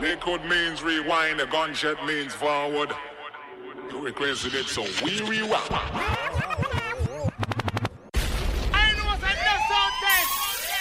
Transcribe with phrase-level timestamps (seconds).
[0.00, 2.92] Liquid means rewind, a gunshot means forward.
[3.90, 5.72] You requested it, so we rewind.
[5.72, 5.80] I
[8.92, 10.30] know what's a no sound test.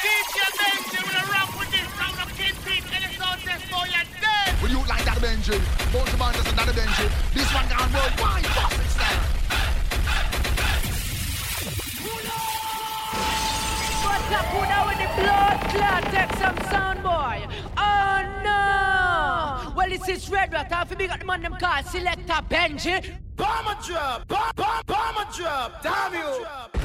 [0.04, 3.72] DJ Benji with a rap with this round of King Pete and the sound test
[3.72, 4.62] boy, you're dead.
[4.62, 5.58] Will you like that Benji?
[5.94, 7.08] Bones of Banders and that Benji.
[7.34, 8.46] This one gone worldwide.
[8.52, 9.24] Fucking style.
[14.04, 16.04] What's up, who now with the blood clot?
[16.12, 17.48] Take some sound, boy.
[19.96, 20.70] This is Red Rat.
[20.70, 23.16] Half of me got the man them called Selector Benji.
[23.38, 24.28] Bomber drop.
[24.28, 25.82] Bomb, bomb, bomber drop.
[25.82, 26.85] Damn you.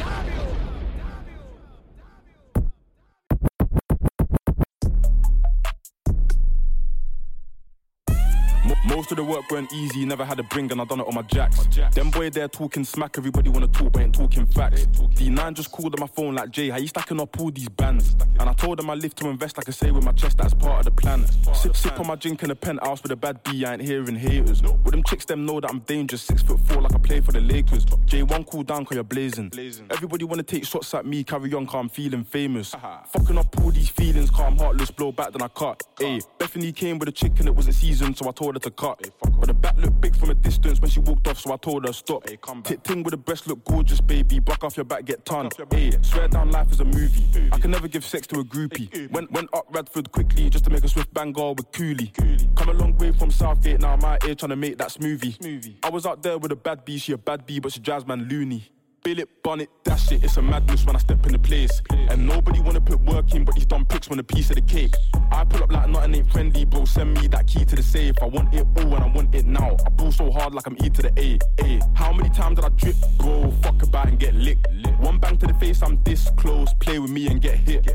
[9.00, 11.14] Most of the work went easy, never had a bring, and I done it on
[11.14, 11.66] my jacks.
[11.94, 14.84] Them boy there talking smack, everybody wanna talk, but ain't talking facts.
[14.84, 18.14] D9 just called on my phone like Jay, how you stacking up all these bands?
[18.38, 20.52] And I told them I live to invest, I can say with my chest that's
[20.52, 21.24] part of the plan.
[21.54, 24.16] Sip, sip on my drink in a penthouse with a bad B, I ain't hearing
[24.16, 24.62] haters.
[24.62, 27.32] With them chicks, them know that I'm dangerous, six foot four like I play for
[27.32, 27.86] the Lakers.
[27.86, 29.50] J1 cool down cause you're blazing.
[29.90, 32.74] Everybody wanna take shots at me, carry on cause I'm feeling famous.
[33.06, 35.82] Fucking up all these feelings, cause I'm heartless, blow back then I cut.
[36.00, 38.70] Ayy, Bethany came with a chick and it wasn't seasoned, so I told her to
[38.70, 38.89] cut.
[38.98, 41.86] But the back looked big from a distance when she walked off, so I told
[41.86, 42.24] her stop.
[42.64, 44.38] Tit ting with the breast look gorgeous, baby.
[44.38, 45.48] Buck off your back, get ton.
[45.50, 47.48] Ayy, swear down life is a movie.
[47.52, 49.10] I can never give sex to a groupie.
[49.10, 52.12] Went went up Radford quickly just to make a swift bang girl with Cooley.
[52.56, 55.76] Come a long way from Southgate, now I'm out here trying to make that smoothie.
[55.82, 58.06] I was out there with a bad B, she a bad B, but she drives
[58.06, 58.70] man loony.
[59.02, 60.22] Bill it, bun it, dash it.
[60.22, 61.80] It's a madness when I step in the place.
[61.90, 64.62] And nobody wanna put work in, but these dumb pics want a piece of the
[64.62, 64.94] cake.
[65.32, 66.84] I pull up like nothing ain't friendly, bro.
[66.84, 68.14] Send me that key to the safe.
[68.20, 69.76] I want it all and I want it now.
[69.86, 71.38] I pull so hard like I'm E to the A.
[71.64, 71.80] A.
[71.94, 73.50] How many times did I drip, bro?
[73.62, 74.68] Fuck about and get licked.
[74.98, 76.74] One bang to the face, I'm this close.
[76.74, 77.90] Play with me and get hit.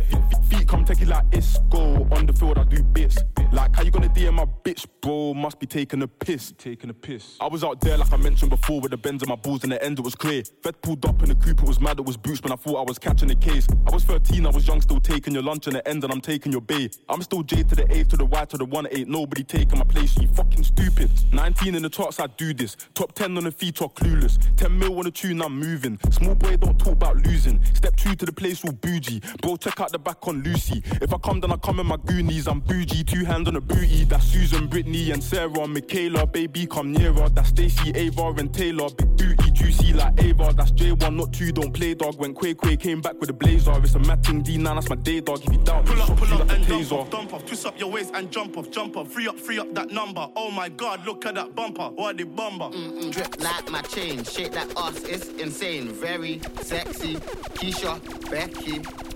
[0.49, 2.07] Feet come take it like Isco.
[2.11, 3.17] On the field, I do bits.
[3.51, 5.33] Like how you gonna DM my bitch, bro?
[5.35, 6.53] Must be taking a piss.
[6.57, 7.37] Taking a piss.
[7.39, 9.71] I was out there like I mentioned before with the bends on my balls and
[9.71, 10.43] the end it was clear.
[10.63, 12.77] Fed pulled up in the coupe, it was mad, it was boots, but I thought
[12.77, 13.67] I was catching the case.
[13.87, 16.21] I was 13, I was young, still taking your lunch and the end, and I'm
[16.21, 16.89] taking your bay.
[17.09, 19.79] I'm still J to the A to the Y to the one, ain't nobody taking
[19.79, 20.17] my place.
[20.17, 21.11] You fucking stupid.
[21.33, 22.77] 19 in the charts, I do this.
[22.93, 24.37] Top 10 on the feet, are clueless.
[24.57, 25.99] 10 mil on the tune, I'm moving.
[26.11, 27.59] Small boy, don't talk about losing.
[27.73, 29.21] Step two to the place, all bougie.
[29.41, 30.81] Bro, check out the back on Lucy.
[31.01, 32.47] If I come, then I come in my goonies.
[32.47, 34.05] I'm bougie, two hands on the booty.
[34.05, 35.67] That's Susan, Brittany, and Sarah.
[35.67, 37.29] Michaela, baby, come nearer.
[37.29, 38.89] That's Stacy, Ava, and Taylor.
[38.89, 40.53] Big booty, juicy like Ava.
[40.55, 42.19] That's J1, not two, don't play dog.
[42.19, 43.73] When Quay Quay came back with a blazer.
[43.83, 45.43] It's a matting D9, that's my day dog.
[45.43, 47.45] If you doubt Pull up, pull up like and a dump off, dump off.
[47.45, 49.11] Twist up your waist and jump off, jump off.
[49.11, 50.27] Free up, free up that number.
[50.35, 51.89] Oh my god, look at that bumper.
[51.95, 52.69] What the bumper?
[53.09, 55.89] Drip like my chain, shake that ass, it's insane.
[55.89, 57.15] Very sexy,
[57.55, 57.99] Keisha,
[58.29, 59.14] Becky.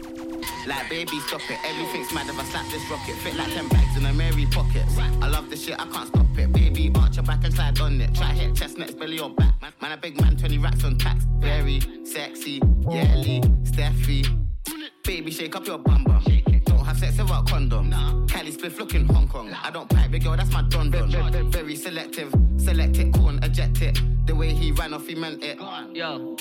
[0.69, 1.57] Like baby, stop it.
[1.66, 3.16] Everything's mad if I slap this rocket.
[3.16, 5.00] Fit like 10 bags in a Mary pockets.
[5.00, 6.53] I love this shit, I can't stop it.
[6.53, 8.13] Baby, arch your back and slide on it.
[8.13, 9.56] Try hit chestnuts, belly or back.
[9.81, 11.25] Man, a big man, 20 racks on tax.
[11.40, 14.28] Very sexy, Yelly, Steffi.
[15.03, 16.24] Baby, shake up your bum bum.
[16.66, 17.90] Don't have sex without condom.
[18.28, 19.52] Cali spliff looking Hong Kong.
[19.52, 21.52] I don't pipe big girl, that's my don don.
[21.52, 24.00] Very selective, select it, corn, eject it.
[24.28, 25.58] The way he ran off, he meant it.
[25.96, 26.38] Yo.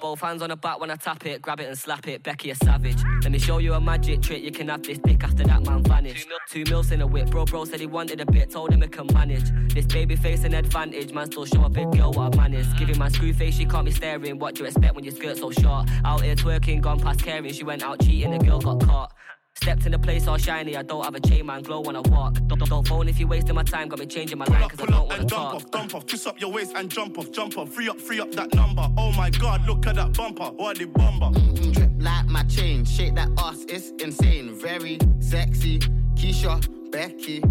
[0.00, 2.22] Both hands on the back when I tap it, grab it and slap it.
[2.22, 3.02] Becky a savage.
[3.22, 4.42] Let me show you a magic trick.
[4.42, 6.28] You can have this dick after that man vanished.
[6.48, 7.44] Two mils in a whip, bro.
[7.44, 9.50] Bro said he wanted a bit, told him he can manage.
[9.74, 11.26] This baby face an advantage, man.
[11.26, 12.78] Still show a big girl what I manage.
[12.78, 14.38] Giving my screw face, she caught me staring.
[14.38, 15.88] What do you expect when your skirt so short?
[16.04, 17.52] Out here twerking, gone past caring.
[17.52, 19.12] She went out cheating, the girl got caught.
[19.60, 20.76] Stepped in the place all shiny.
[20.76, 21.62] I don't have a chain, man.
[21.62, 22.34] Glow when I walk.
[22.46, 23.88] Don't, don't phone if you're wasting my time.
[23.88, 25.54] Got me changing my Pull line up, cause I don't up wanna and jump talk.
[25.54, 26.06] off, dump off.
[26.06, 27.68] Twist up your waist and jump off, jump off.
[27.70, 28.88] Free up, free up that number.
[28.96, 30.44] Oh my god, look at that bumper.
[30.44, 31.26] What the bumper?
[31.38, 31.72] Mm-hmm.
[31.72, 34.54] Drip like my chain, shake that ass, it's insane.
[34.54, 35.80] Very sexy,
[36.14, 37.42] Keisha, Becky.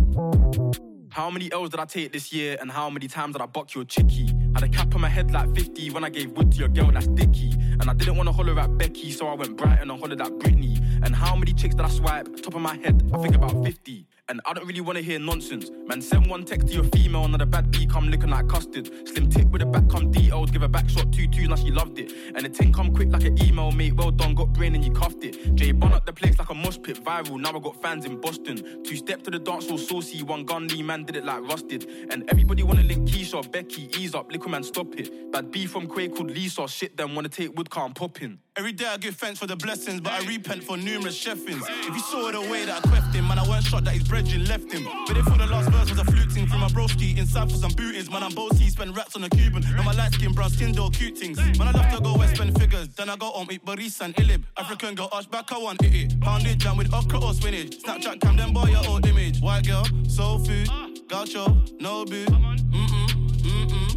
[1.09, 3.73] How many L's did I take this year and how many times did I buck
[3.73, 4.29] your chickie?
[4.53, 6.91] Had a cap on my head like 50 when I gave wood to your girl,
[6.91, 7.51] that's Dicky.
[7.79, 10.31] And I didn't want to holler at Becky, so I went Brighton and hollered at
[10.33, 10.77] Britney.
[11.03, 12.41] And how many chicks did I swipe?
[12.41, 14.07] Top of my head, I think about 50.
[14.29, 15.71] And I don't really wanna hear nonsense.
[15.87, 18.87] Man, send one text to your female, another bad B come looking like custard.
[19.07, 21.71] Slim tip with a back come detailed, give a back shot 2 2, now she
[21.71, 22.11] loved it.
[22.35, 23.93] And the ting come quick like an email, mate.
[23.93, 25.55] Well done, got brain and you cuffed it.
[25.55, 27.39] Jay Bun up the place like a mosh pit, viral.
[27.39, 28.83] Now I got fans in Boston.
[28.83, 31.89] Two step to the dance all saucy, one gun Lee man did it like rusted.
[32.11, 35.31] And everybody wanna link Keisha, Becky, ease up, liquid man stop it.
[35.31, 38.39] Bad B from Quay called Lisa, shit them wanna take wood car and pop in.
[38.57, 41.61] Every day I give thanks for the blessings, but I repent for numerous chefings.
[41.69, 44.01] If you saw the way that I queft him, man, I weren't shot that his
[44.01, 44.83] brethren left him.
[45.05, 47.69] But they thought the last verse was a fluting from my broski inside for some
[47.73, 48.09] bootings.
[48.09, 49.61] Man, I'm bossy, spend rats on a Cuban.
[49.75, 51.37] Now my light skin, brown skin, door cute things.
[51.37, 52.87] Man, I love to go west, spend figures.
[52.87, 54.41] Then I go on, eat Baris and Ilib.
[54.57, 55.93] African girl, arch back, I want it.
[55.93, 56.19] it.
[56.19, 57.77] Pounded jam with okra or spinach.
[57.83, 59.39] Snapchat cam, them boy, your old image.
[59.39, 60.67] White girl, soul food,
[61.07, 62.25] gaucho, no boo.
[62.25, 63.07] Mm-mm, mm-mm.
[63.43, 63.96] Mm-mm.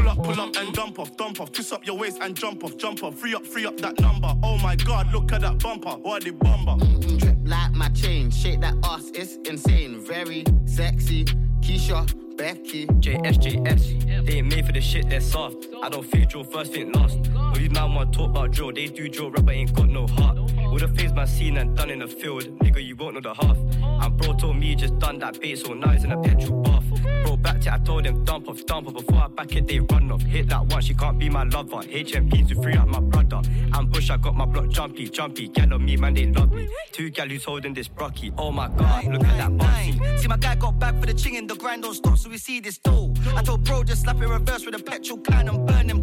[0.00, 1.52] Pull up, pull up and dump off, dump off.
[1.52, 3.16] Twist up your waist and jump off, jump off.
[3.16, 4.34] Free up, free up that number.
[4.42, 5.90] Oh my god, look at that bumper.
[5.90, 6.82] What the bomber?
[7.18, 10.00] Drip like my chain, shake that ass, it's insane.
[10.00, 11.26] Very sexy,
[11.60, 12.06] Keisha,
[12.38, 12.86] Becky.
[12.86, 15.66] JSJS, they ain't made for the shit, they're soft.
[15.82, 17.18] I don't think drill first, think last.
[17.36, 20.06] All these man want talk about drill, they do drill, rap, but ain't got no
[20.06, 20.38] heart.
[20.38, 23.34] All the things man seen and done in the field, nigga, you won't know the
[23.34, 23.58] half.
[23.82, 26.79] And bro told me just done that bait, so now he's in a petrol bath.
[27.24, 28.94] Bro, back to I told them dump off, dump off.
[28.94, 30.22] Before I back it, they run off.
[30.22, 31.76] Hit that one, she can't be my lover.
[31.76, 33.40] HMP to free up my brother.
[33.72, 35.48] And push, I got my block jumpy, jumpy.
[35.48, 36.68] Gal on me, man, they love me.
[36.92, 38.32] Two gal who's holding this brocky.
[38.36, 40.00] Oh my god, look at that bossy.
[40.18, 42.38] See, my guy got back for the ching and the grind don't stop, so we
[42.38, 43.12] see this dough.
[43.34, 45.99] I told bro, just slap it reverse with a petrol can and burn them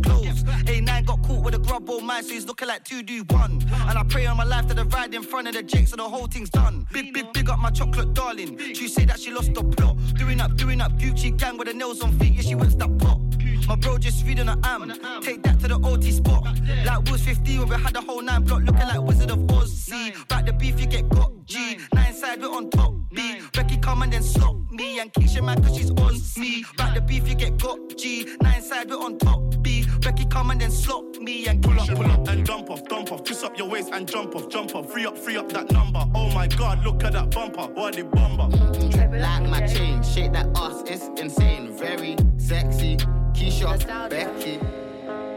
[1.37, 1.43] clothes.
[1.43, 3.89] A9 got caught with a grub all mine, so he's looking like 2D1.
[3.89, 5.95] And I pray on my life that I ride in front of the Jake, so
[5.95, 6.87] the whole thing's done.
[6.91, 8.57] Big, big, big up my chocolate darling.
[8.73, 9.97] She say that she lost the plot.
[10.15, 12.97] Doing up, doing up, Gucci gang with the nails on feet, yeah, she wants that
[12.97, 13.19] pop.
[13.67, 14.93] My bro just reading an am.
[15.21, 16.43] Take that to the OT spot.
[16.85, 19.73] Like was 50 when we had the whole nine block looking like Wizard of Oz.
[19.73, 21.77] See, back the beef, you get got G.
[21.93, 23.41] Nine side, we're on top B.
[23.53, 24.99] Becky come and then slot me.
[24.99, 26.63] And Keisha mad cause she's on me.
[26.77, 28.37] Back the beef, you get got G.
[28.41, 29.85] Nine side, we're on top B.
[30.07, 31.47] Becky come and then slop me.
[31.47, 33.25] And Pull up, pull up and jump off, dump off.
[33.25, 34.89] Twist up your waist and jump off, jump off.
[34.89, 36.01] Free up, free up that number.
[36.15, 37.63] Oh my god, look at that bumper.
[37.73, 38.47] What the bomber?
[38.89, 41.77] Drip like my chain, shake that ass, it's insane.
[41.77, 42.95] Very sexy,
[43.35, 44.59] Keisha, Becky.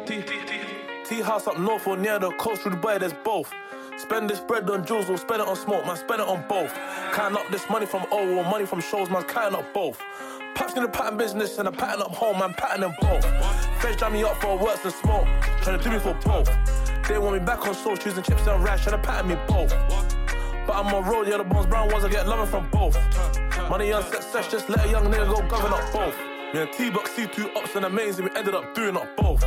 [0.06, 0.54] T, T, T,
[1.04, 3.52] T house up north or near the coast through Dubai, there's both.
[3.96, 6.72] Spend this bread on jewels or spend it on smoke, man, spend it on both.
[7.12, 10.00] Count up this money from O or money from shows, man, count up both.
[10.54, 13.24] Paps in the pattern business and a pattern up home, man, pattern them both.
[13.80, 15.26] Feds jam me up for worse than smoke,
[15.62, 16.50] trying to do me for both.
[17.08, 19.70] They want me back on soul, choosing chips and rash, trying to pattern me both.
[20.66, 22.96] But I'm on road, yeah, the bones brown ones, I get loving from both.
[23.68, 26.29] Money on success, just let a young nigga go govern up both.
[26.52, 29.44] Me and T-Box see two ups and amazing, we ended up doing up both.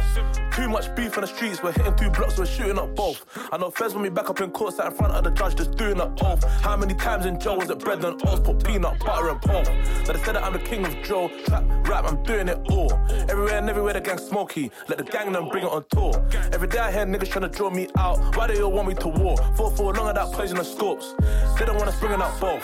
[0.56, 3.26] Too much beef on the streets, we're hitting two blocks, we're shooting up both.
[3.52, 5.56] I know Fez want me back up in court, sat in front of the judge,
[5.56, 6.46] just doing up both.
[6.62, 9.66] How many times in jail was it bread and oats, put peanut butter and pork?
[9.66, 12.94] Now they said that I'm the king of Joe, trap, rap, I'm doing it all.
[13.28, 16.14] Everywhere and everywhere the gang smoky, let the gang them bring it on tour.
[16.54, 18.88] Every day I hear niggas trying to draw me out, why do they all want
[18.88, 19.36] me to war?
[19.58, 21.16] Fought for long of that poison scopes,
[21.60, 22.64] they don't wanna us bringing up both.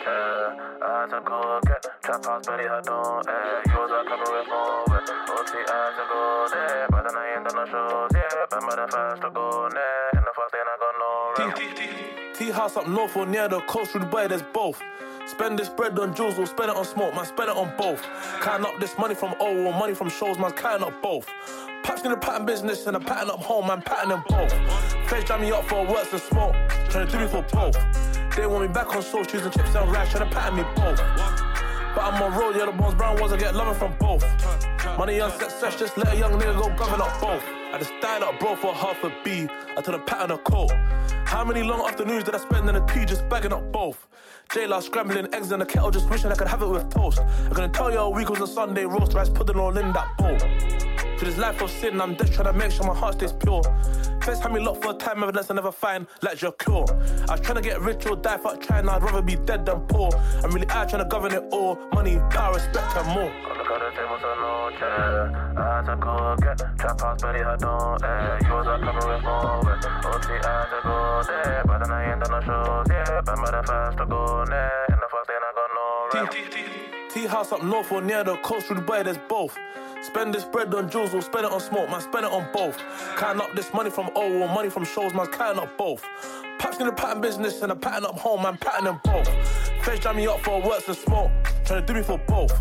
[0.00, 3.72] I to go get trap house, belly her don't eh.
[3.72, 5.04] Yours are cover with more wet.
[5.04, 8.32] OT I to go there, but then I ain't done no shows yet.
[8.52, 11.10] Remember the first to go there, and the first day I got no
[11.46, 12.38] rep.
[12.38, 14.80] T house up north or near the coast through Dubai, there's both.
[15.32, 18.02] Spend this bread on jewels or spend it on smoke, man, spend it on both.
[18.42, 21.26] Count up this money from O or money from shows, man, count up both.
[21.84, 24.52] Paps in the pattern business and a pattern up home, man, pattern them both.
[25.08, 26.54] Feds jam me up for worse than smoke,
[26.90, 27.78] trying to do me for both.
[28.36, 30.98] They want me back on soul, choosing chips and rash, trying to pattern me both.
[30.98, 34.22] But I'm on road, yeah, the bones brown ones, I get loving from both.
[34.98, 37.42] Money on success, just let a young nigga go govern up both.
[37.72, 39.48] I just died up, bro, for half a B.
[39.78, 40.70] I told a pattern a coat.
[41.24, 44.06] How many long afternoons did I spend in a tea just bagging up both?
[44.52, 47.20] J-Law scrambling eggs in the kettle, just wishing I could have it with toast.
[47.20, 50.18] I'm gonna tell you a week was a Sunday roast, rice pudding all in that
[50.18, 50.36] bowl.
[50.36, 53.62] To this life of sin, I'm just trying to make sure my heart stays pure.
[54.20, 56.84] First time me locked for a time, evidence I never find, like your cure.
[57.30, 59.80] I was trying to get rich or die, fuck trying, I'd rather be dead than
[59.86, 60.10] poor.
[60.44, 63.32] I'm really out trying to govern it all, money, power, respect, and more.
[64.84, 65.82] I.
[70.04, 73.08] I to go there, but then I ain't done no shows yet.
[73.08, 77.10] Remember the first to go there, and the first day I got no rep.
[77.12, 79.56] T house up north or near the coast through Dubai, there's both.
[80.02, 82.76] Spend this bread on jewels or spend it on smoke, man, spend it on both.
[83.16, 86.02] Count up this money from O or money from shows, man, count up both.
[86.58, 89.28] Paps in the pattern business and a pattern up home, man, pattern them both.
[89.84, 91.30] Feds jam me up for worse than smoke,
[91.64, 92.60] trying to do me for both.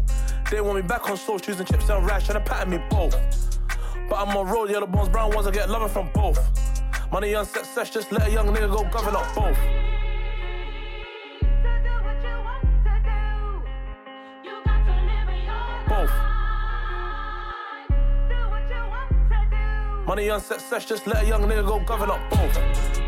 [0.51, 3.15] They want me back on soul, choosing chips and rash, trying to pattern me both.
[4.09, 6.37] But I'm on road, yeah, the bones brown ones, I get loving from both.
[7.11, 9.57] Money on success, just let a young nigga go govern up both.
[15.89, 16.11] Both.
[20.07, 23.00] Money on success, just let a young nigga go govern up both.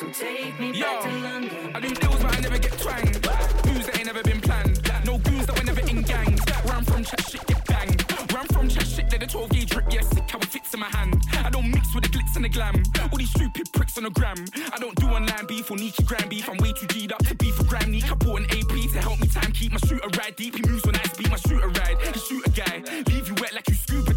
[0.00, 1.76] So take me Yo, back to London.
[1.76, 3.20] I do deals, but I never get twanged.
[3.66, 4.80] Moves that ain't never been planned.
[5.04, 6.40] No goons that were never in gangs.
[6.64, 8.00] Where I'm from, chat shit get banged.
[8.32, 9.92] Where I'm from, chat shit, let the 12 gauge drip.
[9.92, 11.20] Yeah, sick how it fits in my hand.
[11.44, 12.82] I don't mix with the glitz and the glam.
[13.12, 14.42] All these stupid pricks on the gram.
[14.72, 16.48] I don't do online beef or Nietzsche gram beef.
[16.48, 17.90] I'm way too G'd up to beef for gram.
[17.90, 18.10] Neek.
[18.10, 20.56] I bought an AP to help me time keep my shooter ride deep.
[20.56, 21.98] He moves when I speed my shooter ride.
[22.00, 23.68] He shoot a guy, leave you wet like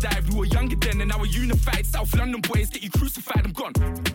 [0.03, 0.29] dive.
[0.29, 1.85] We were younger then and now we're unified.
[1.85, 3.43] South London boys get you crucified.
[3.45, 3.71] I'm gone.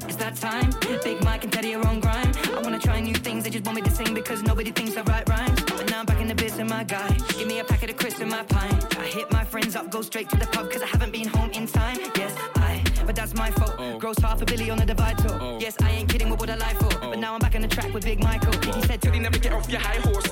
[0.06, 0.70] It's that time.
[1.02, 2.30] Big Mike and Teddy are on grime.
[2.56, 5.02] I wanna try new things, they just want me to sing because nobody thinks I
[5.02, 5.62] write rhymes.
[5.62, 7.08] But now I'm back in the biz and my guy.
[7.38, 8.98] Give me a packet of crisps and my pint.
[8.98, 11.50] I hit my friends up, go straight to the pub because I haven't been home
[11.52, 11.98] in time.
[12.16, 13.76] Yes, I, but that's my fault.
[13.78, 13.98] Oh.
[13.98, 15.38] Gross half a billy on the divide tour.
[15.40, 15.58] Oh.
[15.58, 16.92] Yes, I ain't kidding, what would I lie for?
[17.02, 17.10] Oh.
[17.10, 18.52] But now I'm back on the track with Big Michael.
[18.74, 20.27] He said to Teddy, never get off your high horse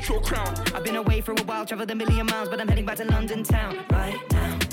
[0.00, 0.54] crown.
[0.74, 3.04] I've been away for a while, traveled a million miles, but I'm heading back to
[3.04, 4.67] London town right now.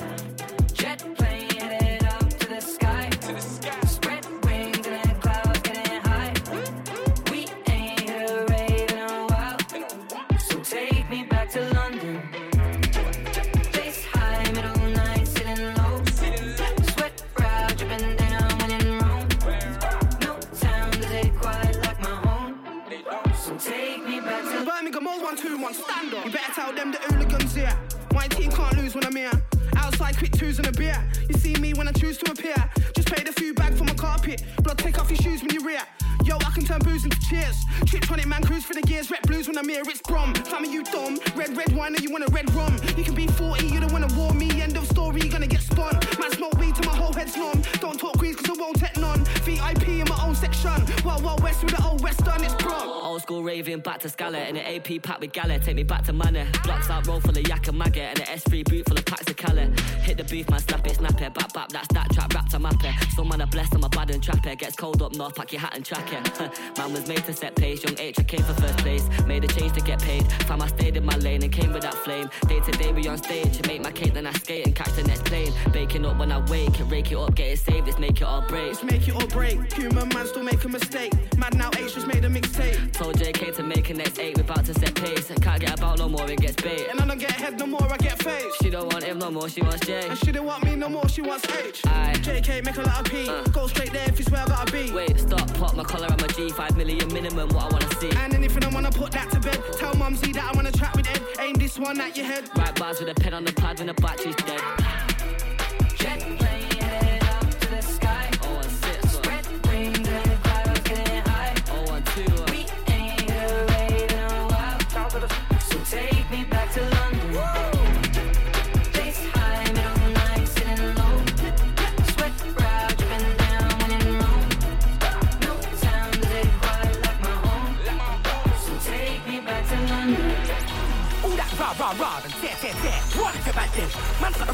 [25.35, 26.25] Birmingham, Moles one two one, stand up.
[26.25, 27.77] You better tell them the hooligans here.
[28.13, 29.31] My team can't lose when I'm here.
[29.77, 30.97] Outside, quick twos and a beer.
[31.27, 32.55] You see me when I choose to appear.
[32.95, 34.43] Just paid a few bag for my carpet.
[34.63, 36.04] Blood, take off your shoes when you react.
[36.23, 37.65] Yo, I can turn booze into cheers.
[37.85, 39.11] Tiptronic man cruise for the gears.
[39.11, 40.33] Red blues when I'm here, it's Brum.
[40.33, 41.19] Family, you dumb.
[41.35, 42.77] Red, red wine, and you want a red rum.
[42.97, 44.49] You can be 40, you don't wanna war me.
[44.61, 45.99] End of story, you gonna get spun.
[46.19, 47.61] Man, smoke weed till my whole head's numb.
[47.79, 49.23] Don't talk grease, cause I won't take none.
[49.43, 50.71] VIP in my own section.
[51.03, 52.89] Wild, wild west with the old western, it's Brum.
[52.89, 55.59] Old school raving back to Scala in an AP pack with Gala.
[55.59, 56.47] Take me back to Manor.
[56.63, 59.29] Blocks out roll full of yak and maggot and an S3 boot full of packs
[59.29, 59.69] of Cali.
[60.01, 61.33] Hit the booth, man, slap it, snap it.
[61.33, 62.93] Bap, bap, that's that trap, wrapped a map it.
[63.15, 64.59] Some man are blessed, I'm a bad and trap it.
[64.59, 66.77] Gets cold up north, pack your hat and track it.
[66.77, 67.83] man was made to set pace.
[67.83, 69.07] Young H, I came for first place.
[69.25, 70.25] Made a change to get paid.
[70.47, 72.29] Fam, I stayed in my lane and came with that flame.
[72.47, 73.65] Day to day, we on stage.
[73.67, 75.51] Make my cake, then I skate and catch the next plane.
[75.71, 77.87] Baking up when I wake, rake it up, get it saved.
[77.87, 78.71] It's make it all break.
[78.71, 79.73] It's make it or break.
[79.73, 81.13] Human man still make a mistake.
[81.37, 82.91] Mad now H just made a mixtape.
[82.93, 85.31] Told JK to make a next eight, we about to set pace.
[85.41, 86.87] Can't get about no more, it gets bait.
[86.89, 88.53] And I don't get ahead no more, I get face.
[88.61, 90.07] She don't want him no more, she wants J.
[90.07, 91.81] And she don't want me no more, she wants H.
[91.85, 92.13] Aye.
[92.21, 93.29] JK make a lot of P.
[93.29, 93.43] Uh.
[93.45, 94.91] Go straight there if it's where I gotta be.
[94.91, 98.09] Wait, stop, pop my collar, I'm a G, 5 million minimum, what I wanna see.
[98.17, 99.61] And anything I wanna put that to bed.
[99.77, 101.21] Tell mumsy that I wanna trap with Ed.
[101.39, 102.49] Aim this one at your head.
[102.57, 105.14] Right bars with a pen on the pad when the battery's dead.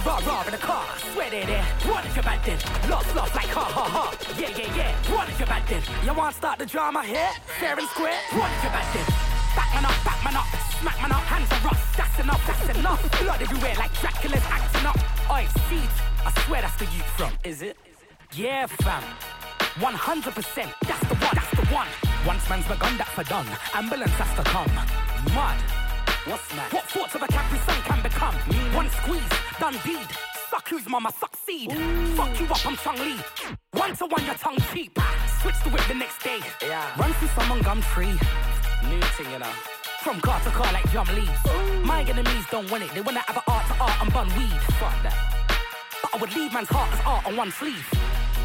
[0.05, 0.85] Rah rah in the car.
[1.13, 1.63] Sweat they there.
[1.85, 2.57] What if you're bad then?
[2.89, 4.05] Lost lost like ha ha ha.
[4.39, 5.13] Yeah yeah yeah.
[5.13, 5.81] What if you're bad then?
[6.03, 7.29] You want to start the drama here?
[7.59, 8.17] Fair and square.
[8.33, 9.05] What if you're bad then?
[9.55, 10.47] Back man up, back man up,
[10.79, 11.97] smack man up, hands are rough.
[11.97, 13.21] That's enough, that's enough.
[13.21, 14.97] Blood everywhere like Dracula's acting up.
[15.29, 15.97] Oi, siege.
[16.25, 17.33] I swear that's the youth from.
[17.43, 17.77] Is it?
[18.33, 19.03] Yeah, fam.
[19.79, 21.87] 100%, that's the one, that's the one.
[22.25, 23.47] Once man's begun, that's for done.
[23.73, 24.71] Ambulance has to come.
[25.35, 25.80] Mud.
[26.25, 26.71] What's that?
[26.71, 28.35] What thoughts of a Capri Sun can become?
[28.75, 30.05] One squeeze, done deed.
[30.51, 31.71] Suck whose mama succeed.
[32.15, 33.15] Fuck you up, I'm Chun-Li.
[33.71, 34.99] One to one, your tongue cheap.
[35.41, 36.39] Switch the whip the next day.
[36.61, 36.85] Yeah.
[36.99, 38.13] Run through someone gum free.
[38.87, 39.53] New thing, you know.
[40.03, 41.41] From car to car like drum leaves.
[41.83, 42.93] My enemies don't want it.
[42.93, 44.61] They wanna have an art to art and bun weed.
[44.77, 45.17] Fuck that.
[46.03, 47.87] But I would leave man's heart as art on one sleeve.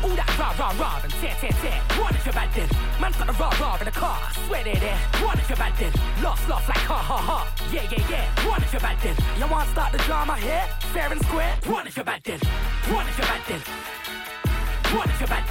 [0.07, 1.83] All that rah rah rah and tear tear tear.
[1.99, 2.69] What if you're bad then?
[3.01, 4.21] Man's got a rah rah in the car.
[4.47, 5.01] Swear they're there.
[5.49, 5.93] You're bad then?
[6.25, 7.55] Lost lost like ha ha ha.
[7.73, 8.49] Yeah yeah yeah.
[8.49, 9.15] What if you're bad then?
[9.39, 10.67] You want to start the drama here?
[10.93, 11.57] Fair and square.
[11.67, 12.41] What if you're bad then?
[12.91, 13.61] What if you're bad then?
[14.91, 15.46] What if you're bad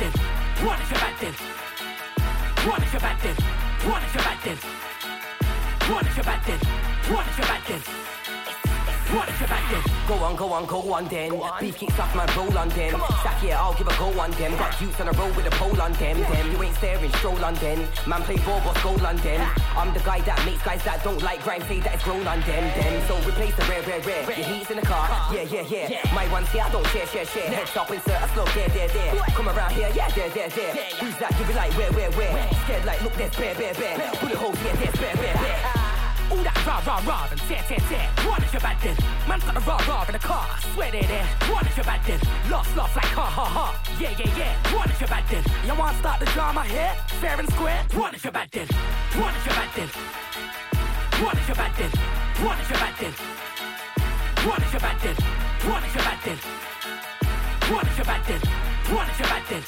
[10.08, 11.32] Go on, go on, go on then.
[11.60, 13.02] Beef kicks off, man, roll on them.
[13.22, 14.56] Stack yeah, I'll give a go on them.
[14.56, 16.22] Got youths on a roll with a pole on them.
[16.22, 17.88] Them, you ain't staring, stroll on them.
[18.06, 19.42] Man, play ball, boss, goal on them.
[19.76, 22.40] I'm the guy that makes guys that don't like grime say that it's grown on
[22.42, 22.64] them.
[22.78, 24.24] Them, so replace the rare, rare, rare.
[24.38, 26.14] Your heat's in the car, yeah, yeah, yeah.
[26.14, 27.50] My one's here, I don't share, share, share.
[27.50, 29.16] Head stop, insert a slow, there, there, there.
[29.34, 30.74] Come around here, yeah, there, there, there.
[31.02, 31.34] Who's that?
[31.40, 32.54] You be like, where, where, where?
[32.66, 33.98] Scared like, look, there's bear, bear, bear.
[34.22, 35.75] Bullet holes, yeah, there's bear, bear, bear.
[36.65, 38.10] Rah rah rah and tear tear tear.
[38.51, 38.98] You're bad then?
[39.27, 40.48] Man's got a rah rah in the car.
[40.74, 41.27] Swear they're there.
[41.75, 42.19] You're bad then?
[42.50, 43.65] Laugh laugh like ha ha ha.
[44.00, 44.74] Yeah yeah yeah.
[44.74, 45.43] What if you're bad then?
[45.67, 46.95] You want to start the drama here?
[47.19, 47.84] Fair and square.
[47.93, 48.67] What if you're bad then?
[49.19, 49.89] What if you're bad then?
[51.19, 51.91] What if you're bad then?
[52.45, 53.13] What if you're bad then?
[54.48, 55.15] What if you're bad then?
[55.69, 56.39] What if you're bad then?
[57.69, 58.41] What if you're bad then?
[58.95, 59.63] What if you're bad then?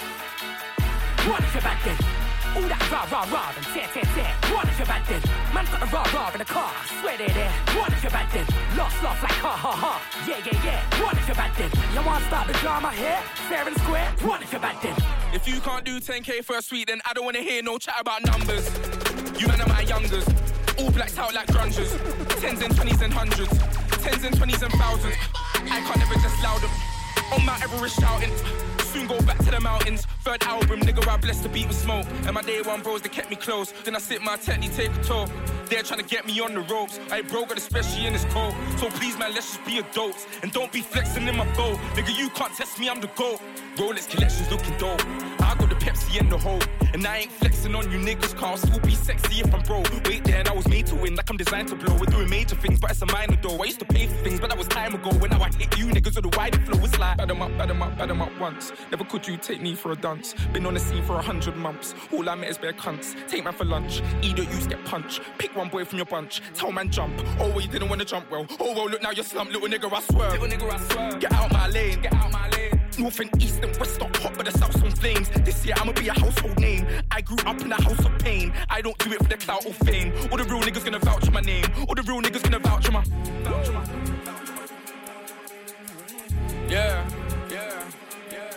[1.27, 2.26] What if you're bad then?
[2.57, 4.33] All that rah rah rah and tear tear tear.
[4.49, 5.21] What if you're bad then?
[5.53, 6.73] Man's got a rah rah in the car.
[6.99, 7.53] Swear they're there.
[7.77, 8.47] What if you're bad then?
[8.75, 9.93] Lost laugh like ha ha ha.
[10.25, 11.03] Yeah yeah yeah.
[11.03, 11.69] What if you're bad then?
[11.93, 13.21] You want to start the drama here?
[13.47, 14.09] Fair and square.
[14.25, 14.97] What if you're bad then?
[15.37, 18.01] If you can't do 10k for a suite, then I don't wanna hear no chat
[18.01, 18.65] about numbers.
[19.39, 20.25] You men are my youngers.
[20.79, 21.93] All blacks out like grungers.
[22.41, 23.53] Tens and twenties and hundreds.
[24.01, 25.13] Tens and twenties and thousands.
[25.61, 26.71] I can't ever just loud them.
[27.37, 28.76] On Mount Everest shouting.
[28.93, 30.05] Soon go back to the mountains.
[30.23, 32.05] Third album, nigga, I blessed the beat with smoke.
[32.25, 33.73] And my day one bros, they kept me close.
[33.83, 35.27] Then I sit my technique, take a tour.
[35.69, 36.99] They're trying to get me on the ropes.
[37.11, 38.53] I bro got especially in this cold.
[38.77, 40.25] So please, man, let's just be adults.
[40.41, 41.75] And don't be flexing in my bowl.
[41.95, 43.41] Nigga, you can't test me, I'm the GOAT.
[43.75, 45.01] Rolex collections looking dope.
[45.41, 45.75] I got the
[46.17, 46.59] The hole.
[46.93, 49.83] And I ain't flexing on you niggas, car still be sexy if I'm bro.
[50.05, 51.95] Wait there, and I was made to win, like I'm designed to blow.
[51.95, 53.55] We're doing major things, but it's a minor though.
[53.61, 55.11] I used to pay for things, but that was time ago.
[55.19, 57.55] When now I hit you niggas with a wider flow, it's like bad 'em up,
[57.57, 58.73] bad 'em up, bad 'em up once.
[58.91, 60.33] Never could you take me for a dance.
[60.51, 61.93] Been on the scene for a hundred months.
[62.11, 63.15] All I met is bare cunts.
[63.29, 65.21] Take man for lunch, either you get punched.
[65.37, 67.13] Pick one boy from your bunch, tell man jump.
[67.39, 68.45] Oh, well, you didn't want to jump well.
[68.59, 70.31] Oh, well, look now you're slumped, little nigga, I swear.
[70.31, 71.19] Little nigga, I swear.
[71.19, 72.76] Get out my lane, get out my lane.
[72.97, 75.29] North and east and west are hot, but the south's on flames.
[75.29, 76.87] This year I'ma be a household name.
[77.11, 78.51] I grew up in a house of pain.
[78.69, 80.13] I don't do it for the clout or fame.
[80.31, 81.65] All the real niggas gonna vouch for my name.
[81.87, 83.03] All the real niggas gonna vouch for my.
[83.03, 83.85] Vouch for my.
[86.67, 87.07] Yeah,
[87.51, 87.83] yeah,
[88.31, 88.53] yeah,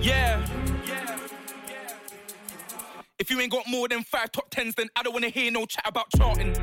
[0.00, 0.46] yeah.
[3.18, 5.66] If you ain't got more than five top tens, then I don't wanna hear no
[5.66, 6.54] chat about charting.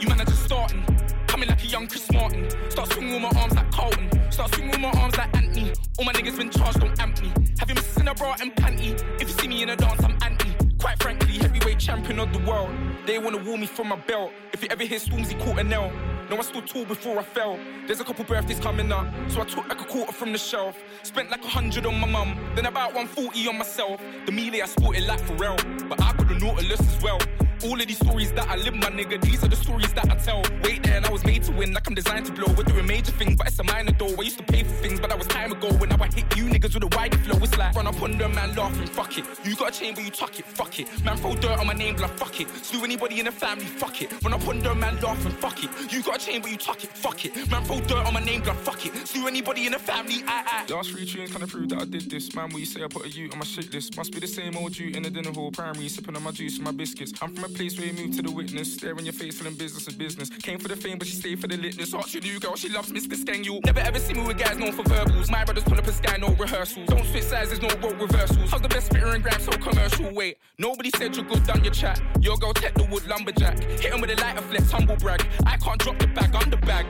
[0.00, 0.84] You man are just starting.
[1.26, 2.48] Coming like a young Chris Martin.
[2.70, 4.11] Start swinging with my arms like Carlton.
[4.32, 5.74] Start swinging with my arms like Anthony.
[5.98, 7.30] All my niggas been charged, don't amp me.
[7.58, 8.98] Have you missing a bra and panty?
[9.20, 10.56] If you see me in a dance, I'm anti.
[10.80, 12.70] Quite frankly, heavyweight champion of the world.
[13.04, 14.32] They wanna woo me from my belt.
[14.54, 15.92] If you ever hear Stormzy caught a nail.
[16.30, 17.58] No, I stood tall before I fell.
[17.86, 20.78] There's a couple birthdays coming up, so I took like a quarter from the shelf.
[21.02, 24.00] Spent like a hundred on my mum, then about 140 on myself.
[24.24, 27.18] The Mille I sported like Pharrell, but I got the Nautilus as well.
[27.64, 30.16] All of these stories that I live, my nigga, these are the stories that I
[30.16, 30.42] tell.
[30.64, 32.52] Wait there, and I was made to win, like I'm designed to blow.
[32.56, 34.14] We're doing major things, but it's a minor though.
[34.18, 35.68] I used to pay for things, but that was time ago.
[35.74, 38.18] When now I hit you niggas with a wider flow, it's like run up on
[38.18, 39.24] them, man, laughing, fuck it.
[39.44, 41.04] You got a chain, but you tuck it, fuck it.
[41.04, 42.48] Man, throw dirt on my name, blood, fuck it.
[42.64, 44.10] Slew anybody in the family, fuck it.
[44.24, 45.70] Run up on them, man, laughing, fuck it.
[45.92, 47.48] You got a chain, but you tuck it, fuck it.
[47.48, 49.06] Man, throw dirt on my name, blood, fuck it.
[49.06, 50.72] Slew anybody in the family, I, I.
[50.72, 52.34] Last three tunes kinda prove that I did this.
[52.34, 53.96] Man, what you say I put a U on my shit list.
[53.96, 56.56] Must be the same old you in the dinner hall, primary, sipping on my juice
[56.56, 57.12] and my biscuits.
[57.22, 59.54] I'm from a place where you move to the witness, stare in your face, feeling
[59.54, 60.28] business and business.
[60.28, 61.92] Came for the fame, but she stayed for the litness.
[62.12, 63.12] Your new girl, she loves Mr.
[63.44, 65.30] You never ever see me with guys known for verbals.
[65.30, 66.88] My brothers pull up a sky, no rehearsals.
[66.88, 68.50] Don't switch sides, there's no role reversals.
[68.50, 70.12] How's the best spitter and gram so commercial?
[70.12, 72.00] Wait, nobody said you're good, done your chat.
[72.20, 73.58] Your girl tech the wood lumberjack.
[73.58, 75.26] Hit him with a lighter flex, humble brag.
[75.46, 76.86] I can't drop the bag, I'm the bag.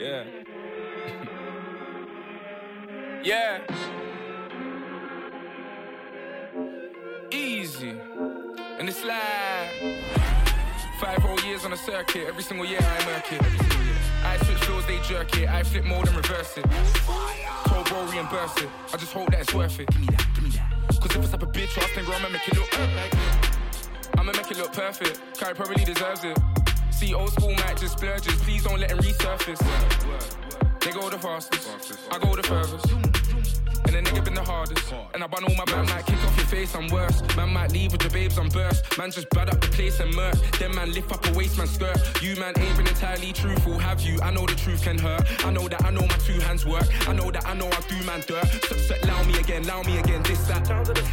[0.00, 0.24] yeah.
[3.24, 4.09] yeah.
[7.32, 7.94] Easy.
[8.78, 9.70] And it's like
[10.98, 12.26] five whole years on a circuit.
[12.26, 13.42] Every single year I murk it.
[14.24, 15.48] I switch floors, they jerk it.
[15.48, 16.64] I flip more than reverse it.
[17.66, 18.68] Told bro reimburse it.
[18.92, 19.88] I just hope that it's worth it.
[19.90, 20.72] Give me that, give me that.
[21.00, 23.16] Cause if it's up a bitch, then girl, I'ma make it look perfect.
[24.18, 25.20] I'ma make it look perfect.
[25.38, 26.38] Kai probably deserves it.
[26.90, 28.34] See, old school might just splurges.
[28.42, 29.60] Please don't let him resurface.
[30.80, 31.68] They go the fastest.
[32.10, 33.29] I go the furthest.
[34.30, 34.94] Been the hardest.
[35.12, 37.20] And I bun all my man might kick off your face, I'm worse.
[37.36, 38.96] Man might leave with the babes, I'm burst.
[38.96, 40.36] Man just bad up the place and murk.
[40.56, 41.98] Then man lift up a waist, man skirt.
[42.22, 44.20] You man ain't been entirely truthful, have you?
[44.22, 45.22] I know the truth can hurt.
[45.44, 46.86] I know that I know my two hands work.
[47.08, 48.46] I know that I know I do man dirt.
[48.68, 50.22] So, so, allow me again, allow me again.
[50.22, 50.64] This, that.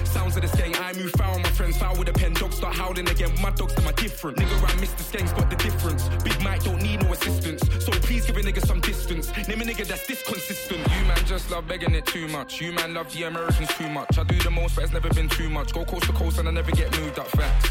[0.05, 0.79] Sounds of the skeng.
[0.79, 2.33] I move foul my friends, foul with a pen.
[2.33, 3.31] Dogs start howling again.
[3.41, 4.37] My dogs, them are different.
[4.37, 6.07] Nigga, I miss the skeng, spot the difference.
[6.23, 7.63] Big Mike don't need no assistance.
[7.83, 9.35] So please give a nigga some distance.
[9.47, 10.81] Name a nigga that's this consistent.
[10.93, 10.96] You
[11.27, 12.61] just love begging it too much.
[12.61, 14.17] You man love the Americans too much.
[14.17, 15.73] I do the most, but it's never been too much.
[15.73, 17.69] Go coast to coast and I never get moved up facts.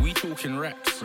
[0.00, 1.04] We talking racks.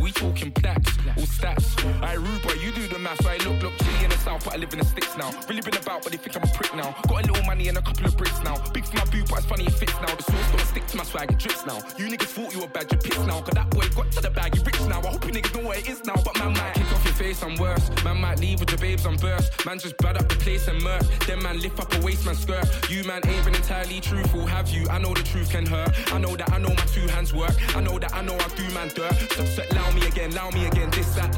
[0.00, 0.96] We talking plaques.
[1.16, 1.66] All stats.
[2.00, 3.26] I rude boy, you do the maths.
[3.26, 5.32] I look, look, chilly in a south, but I live in the sticks now.
[5.48, 6.94] Really been about, but they think I'm a prick now.
[7.08, 8.56] Got a little money and a couple of bricks now.
[8.72, 10.14] Big for my boot, but it's funny it fits now.
[10.14, 11.78] The sauce don't stick to my swag, it drips now.
[11.98, 13.40] You niggas thought you were bad, you pissed now.
[13.40, 15.00] Cause that boy got to the bag, he rich now.
[15.00, 17.14] I hope you niggas know what it is now, but man might kick off your
[17.16, 17.90] face, I'm worse.
[18.04, 19.64] Man might leave with your babes on burst.
[19.66, 21.02] Man just bad up the place and murk.
[21.26, 22.66] Then man lift up a waist man skirt.
[22.90, 24.88] You man ain't been entirely truthful, have you?
[24.88, 25.90] I know the truth can hurt.
[26.12, 27.56] I know that I know my two hands work.
[27.74, 29.14] I know that I know I do man dirt.
[29.32, 30.90] So, so allow me again, allow me again.
[30.90, 31.34] This that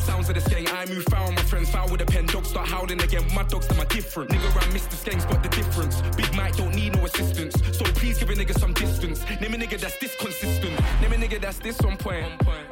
[0.00, 0.72] sounds of the skeng.
[0.72, 2.26] I move foul, my friends foul with a pen.
[2.26, 3.24] Dogs start howling again.
[3.34, 4.30] My dogs them are different.
[4.30, 5.12] Nigga I miss Mr.
[5.12, 6.00] Skeng but the difference.
[6.16, 7.54] Big Mike don't need no assistance.
[7.76, 9.24] So please give a nigga some distance.
[9.40, 10.74] Name a nigga that's this consistent.
[11.00, 12.26] Name a nigga that's this on point.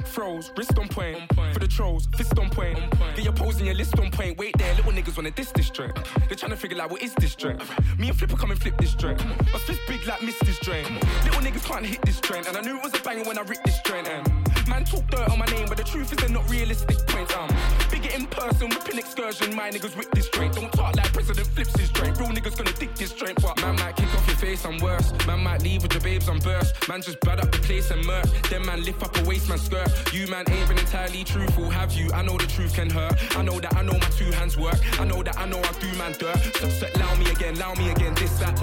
[0.05, 1.19] Froze, wrist on point.
[1.53, 2.79] For the trolls, fist on point.
[3.15, 4.39] Get your pose and your list on point.
[4.39, 5.95] Wait there, little niggas wanna diss this joint.
[6.29, 7.61] They're trying to figure out what is this joint.
[7.99, 9.25] Me and Flipper come and flip this joint.
[9.53, 10.89] My fist big like this joint.
[11.25, 12.47] Little niggas can't hit this joint.
[12.49, 14.09] And I knew it was a banger when I ripped this joint.
[14.09, 14.46] And um.
[14.69, 17.35] Man talk dirt on my name, but the truth is they're not realistic points.
[17.35, 17.49] Um,
[17.91, 19.55] bigger in person, whipping excursion.
[19.55, 20.55] My niggas whip this joint.
[20.55, 22.19] Don't talk like President flips his joint.
[22.19, 23.41] Real niggas gonna dig this joint.
[23.43, 25.13] But man might kick off your face, I'm worse.
[25.27, 26.89] Man might leave with your babes on burst.
[26.89, 28.27] Man just bad up the place and murk.
[28.51, 29.89] Then man lift up a waist man skirt.
[30.13, 32.11] You man ain't been entirely truthful, have you?
[32.13, 33.15] I know the truth can hurt.
[33.37, 34.79] I know that I know my two hands work.
[35.01, 36.39] I know that I know I do man dirt.
[36.57, 38.15] So, so allow me again, allow me again.
[38.15, 38.59] This that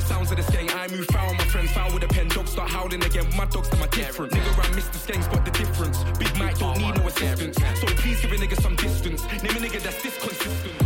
[0.00, 0.74] sounds of the skeng.
[0.74, 2.28] I move foul, my friends foul with a pen.
[2.28, 3.26] Dogs start howling again.
[3.36, 4.32] My dogs them are different.
[4.32, 4.98] Nigga around Mr.
[4.98, 6.02] Skeng spot the difference.
[6.18, 7.56] Big Mike don't need no assistance.
[7.80, 9.24] So please give a nigga some distance.
[9.42, 10.85] Name a nigga that's this consistent.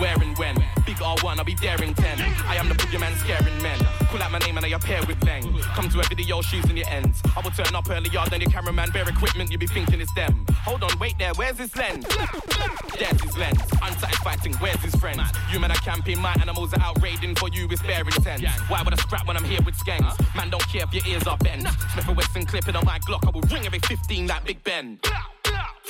[0.00, 0.54] Where and when?
[0.86, 2.20] Big R1, I'll be daring 10.
[2.48, 3.78] I am the boogeyman scaring men.
[4.08, 5.42] Call out my name and I appear with bang.
[5.74, 7.20] Come to a video, shoes in your ends.
[7.36, 10.46] I will turn up earlier than your cameraman, bare equipment, you be thinking it's them.
[10.64, 12.06] Hold on, wait there, where's his lens?
[12.98, 13.60] There's his lens.
[13.82, 15.20] Unsatisfied thing, where's his friends?
[15.52, 18.46] You men are camping, my animals are out raiding for you with bare intent.
[18.68, 20.16] Why would I scrap when I'm here with skanks?
[20.34, 21.68] Man, don't care if your ears are bent.
[21.92, 24.98] Smith and Wesson clipping on my Glock, I will ring every 15 like Big Ben.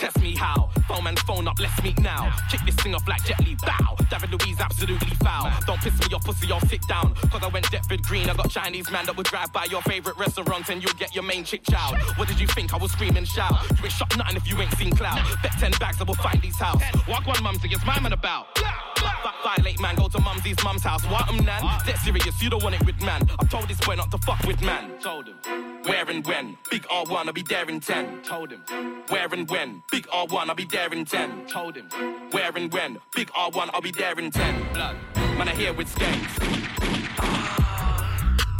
[0.00, 0.70] Test me how.
[0.88, 2.34] Phone man, phone up, let's meet now.
[2.50, 3.96] Kick this thing off like Jet Li, bow.
[4.08, 5.52] David Luiz, absolutely foul.
[5.66, 7.14] Don't piss me off, pussy, I'll sit down.
[7.30, 10.16] Cause I went Deptford Green, I got Chinese man that would drive by your favorite
[10.16, 11.92] restaurant and you'll get your main chick chow.
[12.16, 12.72] What did you think?
[12.72, 13.52] I will scream and shout.
[13.76, 15.20] You ain't shot nothing if you ain't seen cloud.
[15.42, 16.80] Bet 10 bags, I will find these house.
[17.06, 18.46] Walk one mumsy, it's my man about.
[18.56, 21.04] Fuck violate man, go to mumsy's mum's house.
[21.04, 21.62] What am nan?
[21.84, 23.28] Dead serious, you don't want it with man.
[23.38, 24.98] I told this boy not to fuck with man.
[25.00, 25.36] Told him.
[25.84, 26.56] Where and when?
[26.70, 28.22] Big R1, I'll be there in 10.
[28.22, 28.62] Told him.
[29.08, 29.82] Where and when?
[29.90, 31.46] Big R1, I'll be there in 10.
[31.46, 31.88] Told him.
[32.30, 32.98] Where and when?
[33.14, 34.72] Big R1, I'll be there in 10.
[34.72, 34.96] Blood.
[35.36, 36.30] Man, I here with skanks.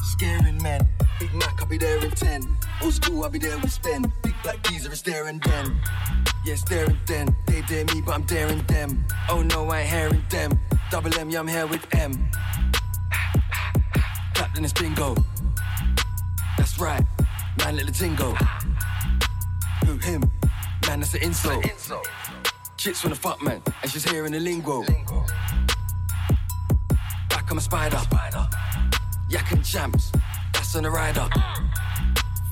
[0.03, 0.89] Scaring men.
[1.21, 2.57] Big Mac, I'll be there in 10.
[2.83, 4.13] Old school, I'll be there with Spin.
[4.23, 5.81] Big black geezer is there and then.
[6.69, 7.37] There and then.
[7.47, 9.05] They dare me, but I'm daring them.
[9.29, 10.59] Oh no, I ain't hearing them.
[10.91, 12.29] Double M, yeah, I'm here with M.
[14.35, 15.15] Clap, then bingo.
[16.59, 17.05] That's right,
[17.59, 18.35] man, let the.
[19.87, 20.23] Who, him?
[20.91, 21.65] Man, that's an insult.
[22.77, 24.83] Chicks wanna fuck, man, and she's hearing the lingo.
[27.29, 28.01] Back, I'm a spider.
[29.29, 30.11] Yak and champs,
[30.53, 31.29] that's on the rider.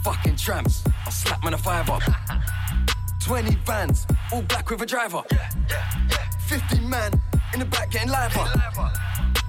[0.05, 2.01] Fucking tramps, I'll slap man a five up.
[3.25, 5.25] 20 vans, all black with a driver.
[6.47, 7.21] 50 man
[7.55, 8.49] in the back getting liver.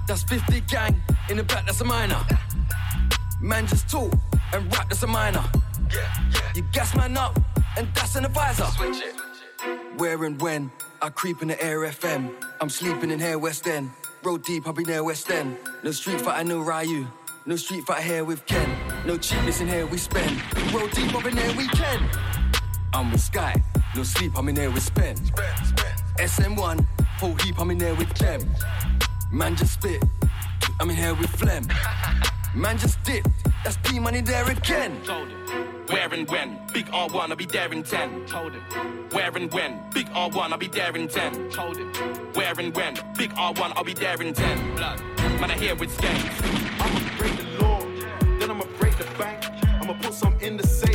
[0.08, 2.26] That's 50 gang in the back, that's a minor.
[3.40, 4.12] Man just talk
[4.52, 5.44] and rap, that's a minor.
[6.56, 7.38] You gas man up
[7.76, 8.64] and that's an advisor.
[9.96, 10.70] Where and when
[11.02, 12.32] I creep in the air FM.
[12.60, 13.90] I'm sleeping in here West End.
[14.22, 15.56] Road deep, I'll be there West End.
[15.82, 17.06] No street fight, no Ryu.
[17.46, 18.68] No street fight here with Ken.
[19.06, 20.40] No cheapness in here we spend.
[20.72, 22.08] Road deep, up in there we can.
[22.92, 23.62] I'm with Sky.
[23.96, 25.18] No sleep, I'm in there with Spend.
[26.18, 26.86] SM1,
[27.18, 28.42] whole heap, I'm in there with Clem.
[29.32, 30.02] Man just spit.
[30.80, 31.66] I'm in here with Flem.
[32.54, 33.26] Man just dip.
[33.64, 35.00] That's P money there again.
[35.90, 36.56] Where and when?
[36.72, 38.26] Big R1, I'll be there in 10.
[38.26, 38.62] Told him.
[39.10, 39.82] Where and when?
[39.92, 41.50] Big R1, I'll be there in 10.
[41.50, 41.92] Told him.
[42.34, 42.94] Where and when?
[43.18, 44.76] Big R1, I'll be there in 10.
[44.76, 45.02] Blood.
[45.40, 46.80] Man, I here with skanks.
[46.80, 47.80] I'ma break the law,
[48.38, 49.44] then I'ma break the bank.
[49.82, 50.89] I'ma put some in the safe,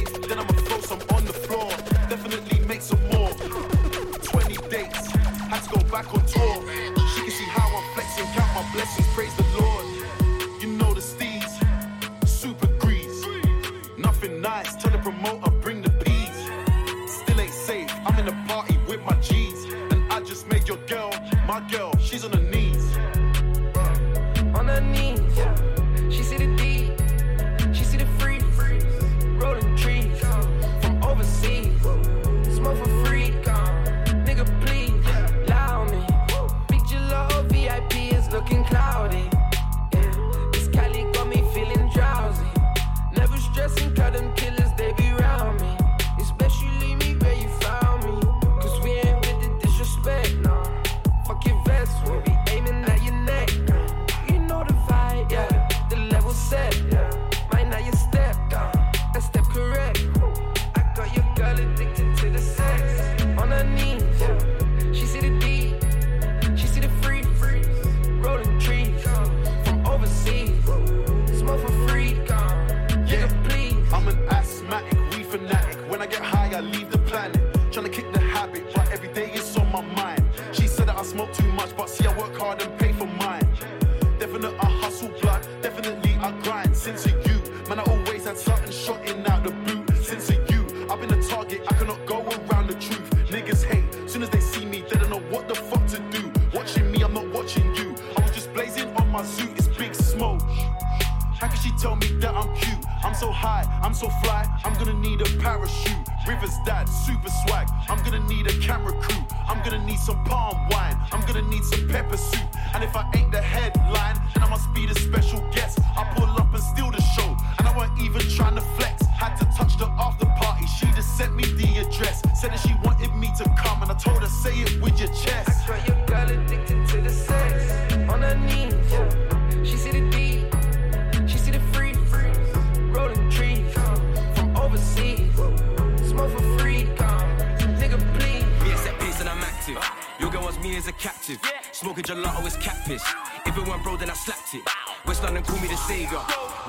[142.88, 144.62] If it went bro, then I slapped it.
[145.08, 146.20] West London call me the savior.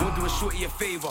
[0.01, 1.09] Won't do a shorty a favor.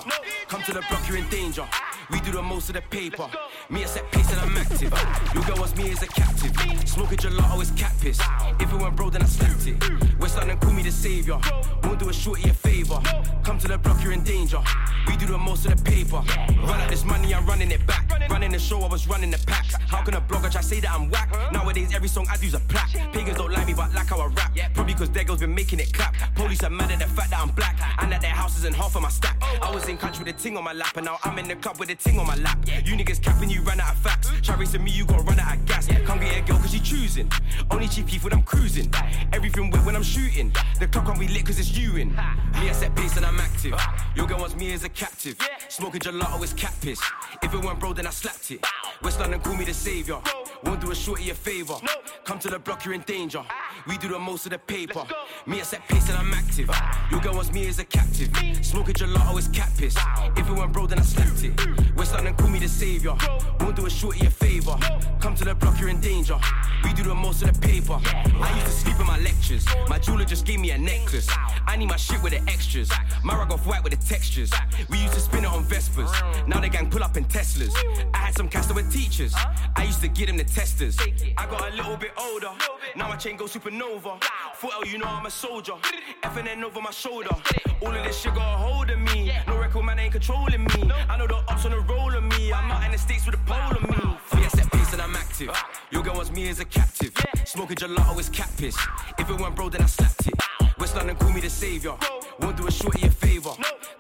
[0.48, 1.64] Come to the block, you're in danger.
[2.10, 3.28] We do the most of the paper.
[3.70, 4.92] Me a set pace and I'm active.
[5.34, 6.56] Your girl wants me as a captive.
[6.88, 8.20] Smoking gelato is cat piss.
[8.60, 10.20] If it went bro, then I slapped it.
[10.20, 11.38] West London call me the savior.
[11.84, 13.00] Won't do a shorty a favor.
[13.44, 14.60] Come to the block, you're in danger.
[15.08, 16.22] We do the most of the paper.
[16.66, 18.12] Run out this money, I'm running it back.
[18.30, 19.76] Running the show, I was running the packs.
[19.88, 21.30] How can a blogger try say that I'm whack?
[21.52, 22.92] Nowadays, every song I do's a plaque.
[23.14, 24.52] Pagans don't like me, but like how I rap.
[24.74, 26.16] Probably cause their girls been making it clap.
[26.36, 27.80] Police are mad at the fact that I'm black.
[28.02, 29.42] And that their house isn't half of my stack.
[29.62, 30.98] I was in country with a ting on my lap.
[30.98, 32.58] And now I'm in the club with a ting on my lap.
[32.66, 34.30] You niggas capping, you ran out of facts.
[34.42, 35.88] Try racing me, you gon' run out of gas.
[36.06, 37.32] Come get a girl cause she choosing.
[37.72, 38.92] Only cheap people I'm cruising.
[39.34, 40.52] Everything wet when I'm shooting.
[40.80, 42.10] The clock on we lit cause it's you in.
[42.10, 43.80] Me I set pace and I'm active.
[44.16, 45.38] Your girl wants me as a captive.
[45.68, 47.00] Smoking gelato is cat piss.
[47.44, 48.66] If it weren't bro, then I slapped it.
[49.04, 50.20] West London call me the savior.
[50.66, 51.76] Won't do a shorty a favor.
[52.24, 53.44] Come to the block, you're in danger.
[53.88, 55.04] We do the most of the paper.
[55.46, 56.70] Me I set pace and I'm active.
[57.12, 58.30] Your girl wants me as a captive.
[58.62, 59.96] Smoking gelato is cat piss.
[60.36, 61.96] If it weren't bro, then I slapped it.
[61.96, 63.16] West London call me the savior.
[63.60, 64.76] Won't do a shorty a favor.
[65.20, 66.38] Come to the block, you're in danger.
[66.84, 68.00] We do the most of the paper.
[68.04, 69.66] I used to sleep in my lectures.
[69.88, 71.28] My jeweler just gave me a necklace.
[71.68, 72.92] I need my shit with the extras.
[73.24, 74.52] My rug off white with the textures.
[74.90, 76.12] We used to spin it on Vespas.
[76.48, 77.74] Now the gang pull up in Teslas.
[78.14, 79.34] I had some that were teachers.
[79.76, 80.98] I used to give them the testers.
[81.38, 82.52] I got a little bit older.
[82.96, 84.24] Now my chain goes supernova.
[84.56, 85.74] Foot out, you know I'm a soldier.
[86.24, 87.36] FNN over my shoulder.
[87.82, 89.34] All of this shit got a hold of me.
[89.48, 90.92] No record man ain't controlling me.
[91.10, 92.54] I know the ops on the roll of me.
[92.54, 94.18] I'm out in the states with a pole of me.
[94.40, 95.52] Yeah, set pace and I'm active.
[95.92, 97.12] Your girl wants me as a captive.
[97.44, 98.78] Smoking gelato is cat piss.
[99.20, 100.55] If it weren't bro, then I slapped it.
[100.78, 101.94] West London call me the savior.
[102.42, 103.52] Won't do a shorty a favor.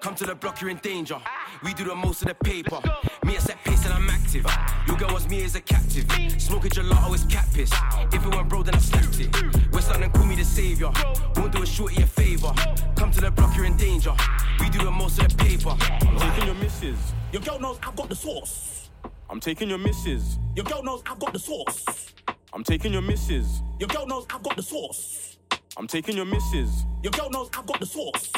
[0.01, 1.17] Come to the block, you're in danger.
[1.63, 2.79] We do the most of the paper.
[3.23, 4.45] Me I set pace and I'm active.
[4.87, 6.05] Your girl wants me as a captive.
[6.37, 7.71] Smoking gelato is cat piss.
[8.11, 9.71] If it weren't bro, then I slapped it.
[9.71, 10.91] West London call me the savior.
[11.37, 12.51] Won't do a shorty a favor.
[12.95, 14.13] Come to the block, you're in danger.
[14.59, 15.75] We do the most of the paper.
[15.79, 17.13] I'm taking your missus.
[17.31, 18.89] Your girl knows I've got the sauce.
[19.29, 20.39] I'm taking your missus.
[20.55, 22.13] Your girl knows I've got the sauce.
[22.53, 23.61] I'm taking your missus.
[23.79, 25.34] Your girl knows I've got the sauce.
[25.77, 26.85] I'm taking your missus.
[27.03, 28.31] Your girl knows I've got the sauce.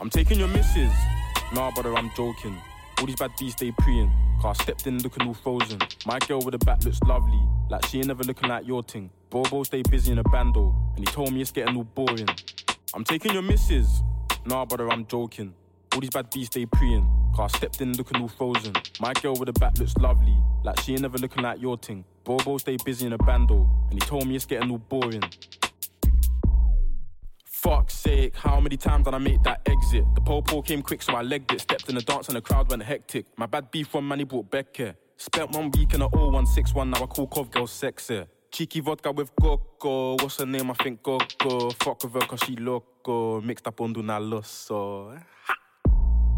[0.00, 0.92] I'm taking your missus.
[1.54, 2.56] Nah, brother, I'm joking.
[2.98, 4.10] All these bad bees stay preying.
[4.42, 5.78] Cause I stepped in looking all frozen.
[6.04, 7.40] My girl with the back looks lovely.
[7.70, 9.10] Like she ain't never looking like your thing.
[9.30, 10.74] Bobo stay busy in a bando.
[10.96, 12.28] And he told me it's getting all boring.
[12.92, 14.02] I'm taking your missus.
[14.44, 15.54] Nah, brother, I'm joking.
[15.94, 17.08] All these bad bees stay preying.
[17.36, 18.72] Cause I stepped in looking all frozen.
[19.00, 20.36] My girl with the back looks lovely.
[20.64, 22.04] Like she ain't never looking like your thing.
[22.24, 23.68] Bobo stay busy in a bando.
[23.90, 25.22] And he told me it's getting all boring.
[27.64, 30.04] Fuck's sake, how many times did I make that exit?
[30.14, 31.62] The pole pole came quick, so I legged it.
[31.62, 33.24] Stepped in the dance and the crowd went hectic.
[33.38, 34.94] My bad beef from Manny brought Becker.
[35.16, 38.26] Spent one week in a 0161, now I call Cov girl sexy.
[38.52, 40.70] Cheeky vodka with Coco, what's her name?
[40.70, 41.70] I think Coco.
[41.70, 43.40] Fuck with her cause she loco.
[43.40, 45.18] Mixed up on Duna Loso.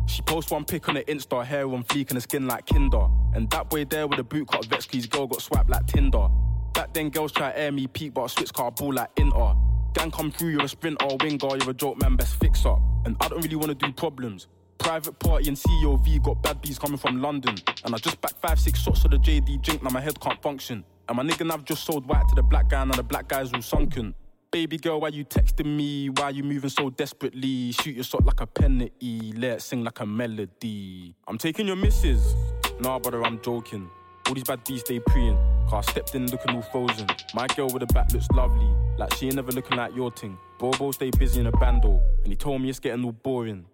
[0.07, 3.09] She post one pic on the Insta, hair on fleek and the skin like Kinder.
[3.35, 6.29] And that boy there with the boot cut his girl got swiped like Tinder.
[6.73, 9.55] Back then, girls try air me peak, but I switch car ball like Inter.
[9.97, 12.83] Gang come through, you're a sprinter, winger, you're a joke man, best fix up.
[13.07, 14.47] And I don't really wanna do problems.
[14.77, 17.55] Private party and COV got bad bees coming from London.
[17.83, 20.41] And I just backed five, six shots of the JD drink, now my head can't
[20.43, 20.85] function.
[21.09, 23.55] And my nigga Nav just sold white to the black guy, now the black guy's
[23.55, 24.15] all sunken.
[24.51, 26.11] Baby girl, why you texting me?
[26.11, 27.73] Why you moving so desperately?
[27.73, 31.15] Shoot your shot like a penalty, let it sing like a melody.
[31.27, 32.35] I'm taking your misses.
[32.81, 33.89] Nah, brother, I'm joking.
[34.29, 35.39] All these bad bees stay preying.
[35.72, 37.07] I stepped in looking all frozen.
[37.35, 38.68] My girl with the back looks lovely.
[38.96, 40.38] Like she ain't never looking like your thing.
[40.59, 42.00] Bobo stay busy in a bando.
[42.22, 43.66] And he told me it's getting all boring.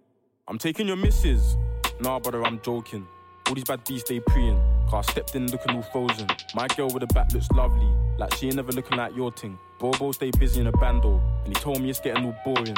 [0.49, 1.57] I'm taking your missus.
[2.01, 3.07] Nah, brother, I'm joking.
[3.49, 4.61] All these bad bees stay preying.
[4.93, 6.27] I stepped in looking all frozen.
[6.55, 7.89] My girl with the back looks lovely.
[8.19, 9.59] Like Like she ain't never looking like your ting.
[9.79, 12.77] Bobo stay busy in a bando, and he told me it's getting all boring.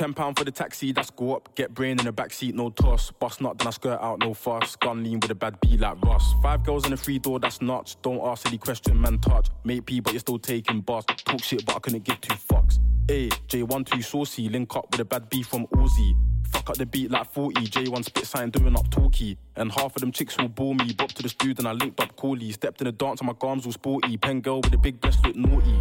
[0.00, 1.54] Ten pound for the taxi, that's go up.
[1.56, 3.10] Get brain in the back seat, no toss.
[3.10, 4.74] Bust nut, then I skirt out, no fuss.
[4.76, 6.32] Gun lean with a bad B like Ross.
[6.42, 7.96] Five girls in a free door, that's nuts.
[8.00, 9.18] Don't ask any question, man.
[9.18, 9.48] Touch.
[9.62, 11.04] Mate P, but you're still taking bars.
[11.04, 12.78] Talk shit, but I couldn't give two fucks.
[13.10, 16.16] A J1 too saucy, link up with a bad B from Aussie.
[16.50, 17.60] Fuck up the beat like 40.
[17.66, 19.36] J1 spit sign doing up talkie.
[19.56, 20.94] And half of them chicks will bore me.
[20.94, 22.52] Bop to the studio and I linked up Corley.
[22.52, 24.16] Stepped in the dance and my gums all sporty.
[24.16, 25.78] Pen girl with a big breast look naughty.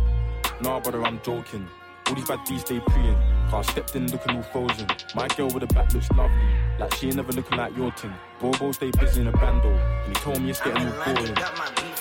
[0.61, 1.69] Nah, brother, I'm joking.
[2.09, 3.15] All these bad beats stay preying.
[3.51, 4.87] Car stepped in looking all frozen.
[5.13, 6.35] My girl with the back looks lovely.
[6.79, 8.13] Like she ain't never looking like your ting.
[8.39, 9.69] Bobo stay busy in a bando.
[9.69, 11.37] And he told me it's getting all boring.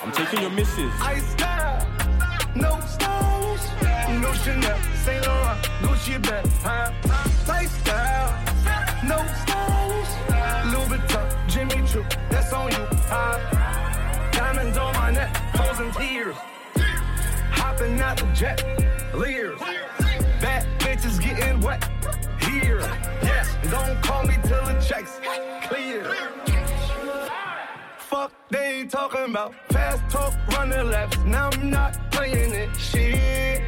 [0.03, 0.91] I'm taking your misses.
[1.03, 1.87] I style,
[2.57, 3.61] no stylish,
[4.23, 6.91] no Chanel, Saint Laurent, Gucci bag, huh?
[7.47, 8.33] Lifestyle,
[9.05, 14.31] no stylish, Louis Vuitton, Jimmy Choo, that's on you, huh?
[14.33, 16.37] Diamonds on my neck, frozen tears,
[17.51, 18.65] hopping out the jet,
[19.15, 19.59] leers,
[20.41, 21.83] bad bitches getting wet
[22.41, 22.81] here,
[23.23, 23.55] yes.
[23.71, 25.21] Don't call me till the checks
[25.69, 26.05] clear.
[27.99, 31.19] Fuck they ain't talking about fast talk, running laps.
[31.25, 32.75] Now I'm not playing it.
[32.77, 33.63] Shit.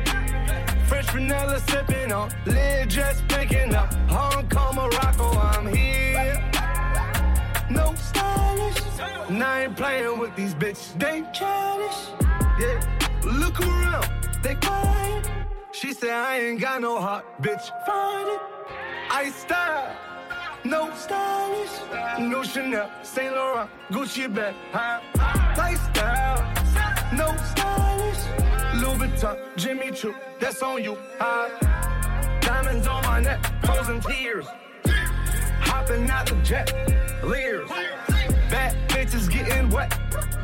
[0.86, 3.92] French vanilla sipping on, lid just picking up.
[4.08, 6.50] Hong Kong, Morocco, I'm here.
[7.70, 8.80] No stylish.
[9.30, 10.98] Now I ain't playing with these bitches.
[10.98, 12.08] They childish.
[12.58, 12.80] Yeah.
[13.22, 14.08] Look around,
[14.42, 15.30] quiet.
[15.72, 17.70] She said I ain't got no heart, bitch.
[17.86, 18.40] Find it.
[19.10, 19.96] I style.
[20.62, 21.70] No stylish,
[22.18, 25.00] no Chanel, Saint Laurent, Gucci bag, huh?
[25.56, 26.36] Lifestyle,
[27.16, 28.18] no stylish,
[28.74, 31.48] Louis Vuitton, Jimmy Choo, that's on you, huh?
[32.42, 34.46] Diamonds on my neck, frozen tears,
[35.60, 36.70] hopping out the jet,
[37.24, 37.70] leers,
[38.50, 39.90] bad bitches getting wet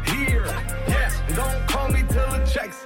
[0.07, 0.47] here,
[0.89, 1.21] yes.
[1.35, 2.86] Don't call me till the checks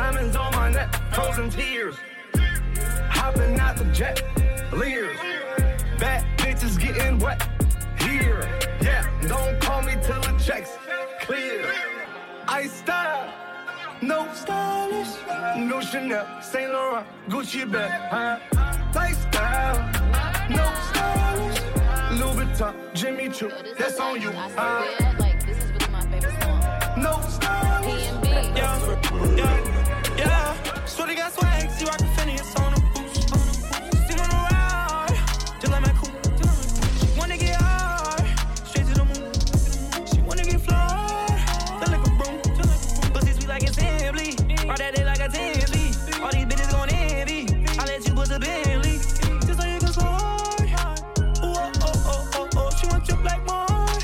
[0.00, 1.94] Diamonds on my neck, frozen tears,
[3.10, 4.22] hopping out the jet,
[4.72, 5.18] leers,
[5.98, 7.46] bad bitches getting wet
[7.98, 8.48] here,
[8.80, 9.06] yeah.
[9.28, 10.70] Don't call me till the checks
[11.20, 11.70] clear.
[12.48, 13.30] I style.
[14.00, 15.14] No stylish,
[15.58, 18.38] no Chanel, Saint Laurent, Gucci bag, huh?
[18.94, 19.76] Lifestyle,
[20.48, 21.60] no stylish,
[22.18, 24.82] Louis Vuitton, Jimmy Choo, that's on you, huh?
[26.96, 28.06] No stylish.
[28.24, 29.40] Yeah, yeah, yeah.
[29.40, 29.69] Shorty got
[31.34, 33.28] swag, she rockin' Phineas on the boost.
[34.06, 35.16] Sing on the ride,
[35.60, 36.12] just like my cool.
[36.98, 38.26] She wanna get hard,
[38.66, 39.32] straight to the moon.
[40.06, 41.40] She wanna get flawed,
[41.78, 42.36] feel like a broom.
[43.12, 44.30] Pussy sweet like it's simply,
[44.68, 45.86] all that day like a Tinsley.
[46.22, 47.40] All these bitches gon' envy,
[47.78, 48.98] I let you bust a Bentley.
[49.46, 51.00] Just so you can slide.
[51.42, 52.70] Ooh, oh, oh, oh, oh, oh.
[52.78, 54.02] She want you like mine.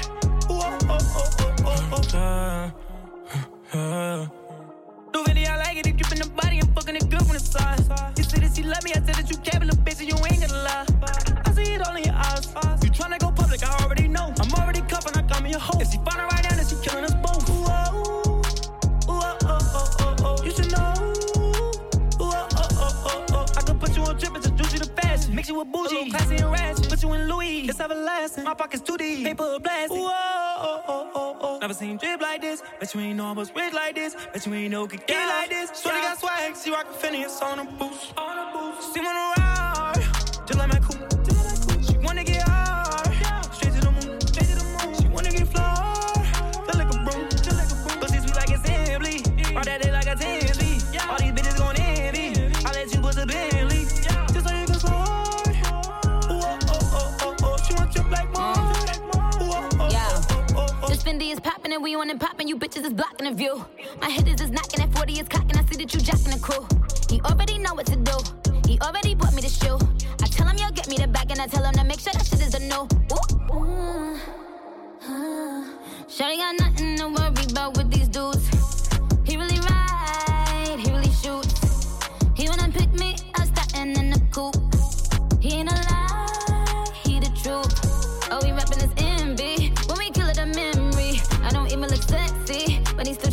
[0.50, 3.78] Ooh, oh, oh, oh, oh, oh, oh.
[3.78, 4.26] Uh,
[5.12, 5.86] New video, I like it.
[5.86, 6.60] If you in the body,
[7.58, 8.18] side.
[8.18, 10.08] You said that she love me, I said that you care, but little bitch, and
[10.08, 10.86] you ain't gonna lie.
[11.44, 12.46] I see it all in your eyes.
[12.82, 14.32] You tryna go public, I already know.
[14.40, 15.78] I'm already cuffing, I got me a hoe.
[15.80, 17.48] If she find her right now, then she killing us both.
[17.50, 18.42] Ooh, oh, ooh,
[19.08, 20.44] oh, oh, oh, oh, oh.
[20.44, 20.94] You should know.
[22.20, 23.46] Ooh, oh, oh, oh, oh, oh.
[23.56, 25.34] I could put you on trip, introduce you to fashion.
[25.34, 26.88] Mix you with bougie, oh, classy and ratchet.
[26.88, 28.44] Put you in Louis, it's everlasting.
[28.44, 29.98] My pockets too deep, paper blasting.
[29.98, 30.12] Ooh, oh,
[30.60, 31.58] oh, oh, oh, oh.
[31.60, 32.20] Never seen drip
[32.56, 34.14] this, but you ain't know I was rich like this.
[34.32, 35.80] Bet you ain't know could get like this.
[35.80, 38.12] Shorty got swag, she rockin' Phineas on the boost.
[38.16, 38.94] On the boost.
[38.94, 40.02] See on the ride,
[40.46, 41.06] just like my cool.
[41.82, 44.20] She wanna get hard, straight to the moon.
[44.20, 44.94] Straight to the moon.
[45.00, 46.26] She wanna get flawed,
[46.66, 47.28] feel like a broom.
[48.00, 49.16] Pussy sweet like it's simply,
[49.56, 50.80] all that day like a Tinsley.
[51.08, 53.84] All these bitches gon' envy, I let you bust a Bentley.
[54.32, 55.56] Just so you can slide.
[56.30, 57.56] Ooh, oh, oh, oh, oh.
[57.66, 58.58] She want you like mine.
[59.40, 60.88] Ooh, oh, oh, Yeah.
[60.88, 63.66] This Fendi is popping and we on and You bitches is blocking the view.
[64.00, 65.58] My hitters is knocking at 40 is cocking.
[65.58, 66.64] I see that you jacking the crew.
[67.10, 68.16] He already know what to do.
[68.68, 69.76] He already bought me the shoe.
[70.22, 72.12] I tell him you'll get me the bag and I tell him to make sure
[72.12, 72.86] that shit is a no.
[76.06, 78.48] Shawty got nothing to worry about with these dudes.
[79.24, 81.98] He really ride, he really shoots.
[82.36, 84.65] He wanna pick me up, starting in the coupe.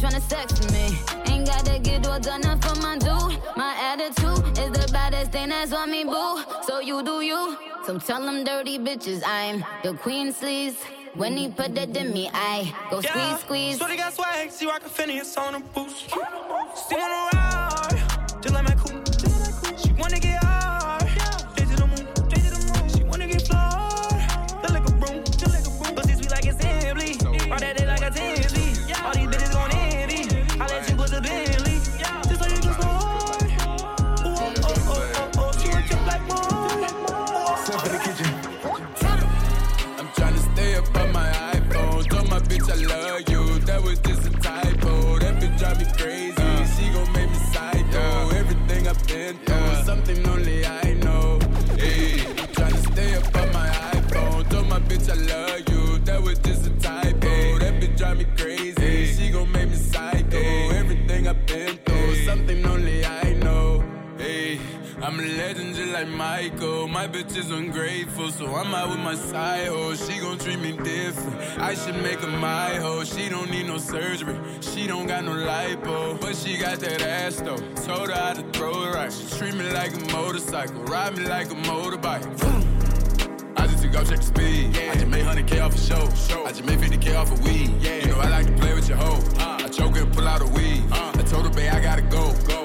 [0.04, 1.34] Tryna sex me.
[1.34, 3.40] Ain't gotta get done up for my dude.
[3.56, 6.42] My attitude is the baddest thing that's on me, boo.
[6.68, 7.58] So you do you.
[7.86, 10.76] So tell them dirty bitches I'm the queen sleaze.
[11.16, 13.78] When he put that in me, I go squeeze, squeeze.
[13.78, 16.10] Shorty got swag, she rockin' Phineas on a boost.
[16.10, 18.93] Still on the ride, just like my coupe.
[50.16, 50.63] Something
[65.14, 66.88] I'm a legend just like Michael.
[66.88, 69.94] My bitch is ungrateful, so I'm out with my side hoe.
[69.94, 71.40] She gon' treat me different.
[71.60, 73.04] I should make her my hoe.
[73.04, 74.36] She don't need no surgery.
[74.62, 77.58] She don't got no lipo, but she got that ass though.
[77.86, 79.14] Told her how to throw it right.
[79.14, 82.26] She treat me like a motorcycle, ride me like a motorbike.
[83.56, 84.76] I just took off, check the speed.
[84.90, 86.44] I just made 100k off a show.
[86.44, 87.72] I just made 50k off a weed.
[87.80, 87.98] Yeah.
[87.98, 89.20] You know I like to play with your hoe.
[89.38, 90.84] I choke and pull out a weed.
[90.92, 92.34] I told her, babe, I gotta go.
[92.34, 92.63] She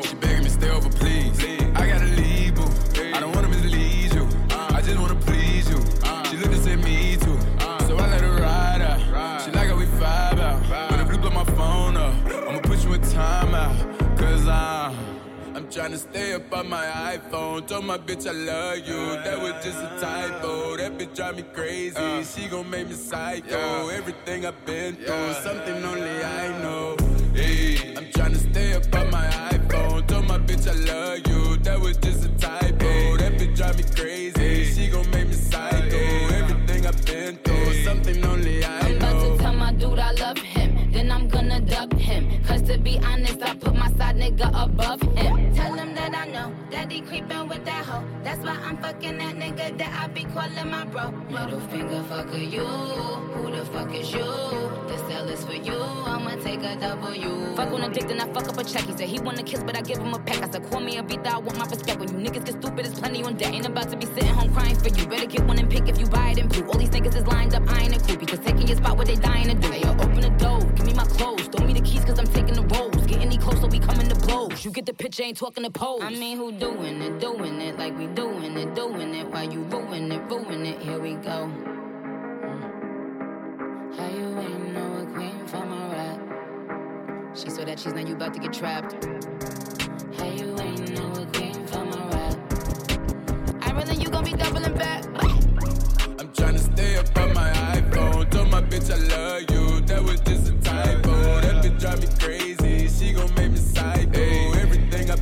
[16.58, 16.86] on my
[17.16, 17.66] iPhone.
[17.68, 19.00] Told my bitch I love you.
[19.22, 20.76] That was just a typo.
[20.76, 21.96] That bitch drive me crazy.
[21.96, 22.24] Uh.
[22.24, 23.88] She gon' make me psycho.
[23.88, 26.96] Everything I've been through, something only I know.
[27.32, 30.06] Hey, I'm tryna stay up on my iPhone.
[30.08, 31.56] Told my bitch I love you.
[31.58, 33.16] That was just a typo.
[33.18, 34.64] That bitch drive me crazy.
[34.64, 36.02] She gon' make me psycho.
[36.40, 38.86] Everything I've been through, something only I know.
[38.88, 40.90] I'm about to tell my dude I love him.
[40.90, 42.42] Then I'm gonna dub him.
[42.44, 43.57] Cause to be honest, I put my side
[44.18, 45.54] nigga above him.
[45.54, 48.04] Tell him that I know that he creepin' with that hoe.
[48.24, 51.12] That's why I'm fucking that nigga that I be calling my bro.
[51.30, 52.64] Middle finger fucker you.
[52.64, 54.26] Who the fuck is you?
[54.88, 55.78] This L is for you.
[55.78, 57.56] I'ma take a W.
[57.56, 58.82] Fuck on a dick, then I fuck up a check.
[58.82, 60.42] He said he wanna kiss, but I give him a peck.
[60.42, 62.00] I said, call me a beat, I want my respect.
[62.00, 63.52] When you niggas get stupid, it's plenty on deck.
[63.54, 65.06] Ain't about to be sitting home crying for you.
[65.06, 66.66] Better get one and pick if you buy it in blue.
[66.66, 68.26] All these niggas is lined up, I ain't a creepy.
[68.26, 69.70] Cause taking your spot what they dying to do.
[69.70, 71.46] Hey, yo, open the door, give me my clothes.
[71.48, 72.47] Throw me the keys, cause I'm taking
[74.58, 74.64] coming.
[74.64, 76.02] You get the picture, ain't talking to pose.
[76.02, 79.26] I mean, who doing it, doing it like we doing it, doing it.
[79.30, 81.50] While you ruin it, ruin it, here we go.
[82.42, 83.96] Mm.
[83.96, 86.20] How you ain't know a queen from a rap?
[87.36, 89.04] She saw that she's now you about to get trapped.
[90.16, 92.36] How you ain't know a queen from a rap?
[93.62, 95.04] I really you gon' be doubling back.
[96.18, 98.30] I'm tryna stay up on my iPhone.
[98.30, 99.80] Told my bitch I love you.
[99.82, 101.40] That was just a typo.
[101.40, 102.88] That bitch drive me crazy.
[102.88, 103.57] She gon' make me psycho.
[103.57, 103.57] Everything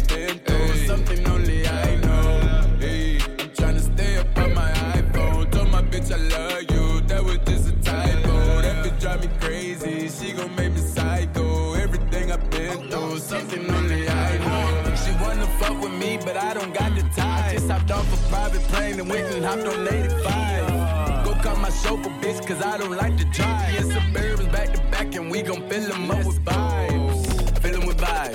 [0.04, 2.76] Been through, something only I know.
[2.78, 5.50] Hey, I'm tryna stay up on my iPhone.
[5.50, 7.00] Told my bitch I love you.
[7.08, 8.62] That was just a typo.
[8.62, 10.08] That bitch drive me crazy.
[10.08, 11.74] She gon' make me psycho.
[11.74, 14.94] Everything I've been through, something only I know.
[14.96, 17.52] She wanna fuck with me, but I don't got the time.
[17.52, 21.24] Just hopped off a private plane and went and hopped on 85.
[21.24, 23.74] Go call my chauffeur, bitch, cause I don't like to drive.
[23.74, 27.05] Yeah, Suburbans back to back, and we gon' fill them up with vibes.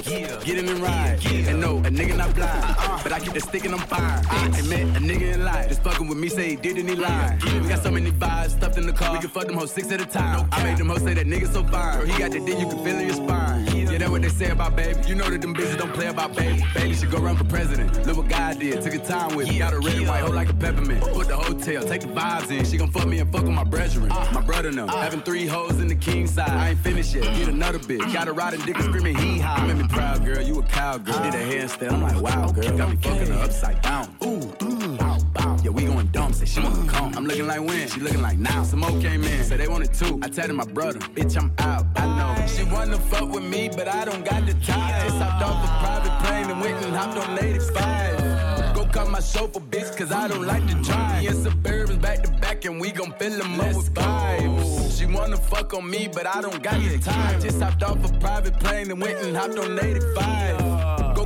[0.06, 1.20] With get in and ride.
[1.26, 3.04] And no, a nigga not blind, uh-uh.
[3.04, 4.26] but I get the stick and I'm fine.
[4.30, 5.70] I met a nigga in life.
[5.70, 7.44] Just fucking with me, say he did and he lied.
[7.44, 9.14] We got so many vibes stuffed in the car.
[9.14, 10.48] We can fuck them hoes six at a time.
[10.52, 12.00] I made them hoes say that nigga so fine.
[12.00, 13.66] Girl, he got the dick you can feel in your spine.
[13.92, 15.00] Yeah, that's what they say about baby.
[15.08, 16.64] You know that them bitches don't play about baby.
[16.74, 18.06] Baby should go run for president.
[18.08, 18.82] Look what God did.
[18.82, 19.60] Took a time with me.
[19.60, 21.02] Got a red and white hoe like a peppermint.
[21.02, 22.66] Put the hotel, take the vibes in.
[22.66, 24.08] She gon' fuck me and fuck with my brethren.
[24.08, 24.88] My brother them.
[24.88, 26.50] Having three hoes in the king side.
[26.50, 27.24] I ain't finished yet.
[27.36, 28.14] Get another bitch.
[28.14, 29.68] Got a riding dick and screaming hee haw.
[29.92, 30.42] Proud, girl.
[30.42, 31.24] You a cowgirl.
[31.24, 31.92] Did a handstand.
[31.92, 32.78] I'm like, wow, girl.
[32.78, 34.16] Got me fucking her upside down.
[34.24, 34.40] Ooh,
[34.98, 35.56] bow, bow.
[35.58, 36.34] That we going dumb.
[36.34, 37.14] Say she wanna come.
[37.16, 37.88] I'm looking like when?
[37.88, 38.64] She looking like now.
[38.64, 40.20] Some more came in, say they wanted two.
[40.22, 41.86] I tell my brother, bitch, I'm out.
[41.96, 42.48] I know.
[42.48, 45.06] She wanna fuck with me, but I don't got the time.
[45.06, 48.18] Just hopped off a private plane and went and hopped on 85.
[48.20, 48.31] Go
[48.92, 51.22] cut my chauffeur, bitch, cause I don't like to drive.
[51.22, 55.00] Me and back to back, and we gon' fill them up with vibes.
[55.00, 57.42] She wanna fuck on me, but I don't got the time.
[57.42, 60.71] Just hopped off a private plane and went and hopped on 85.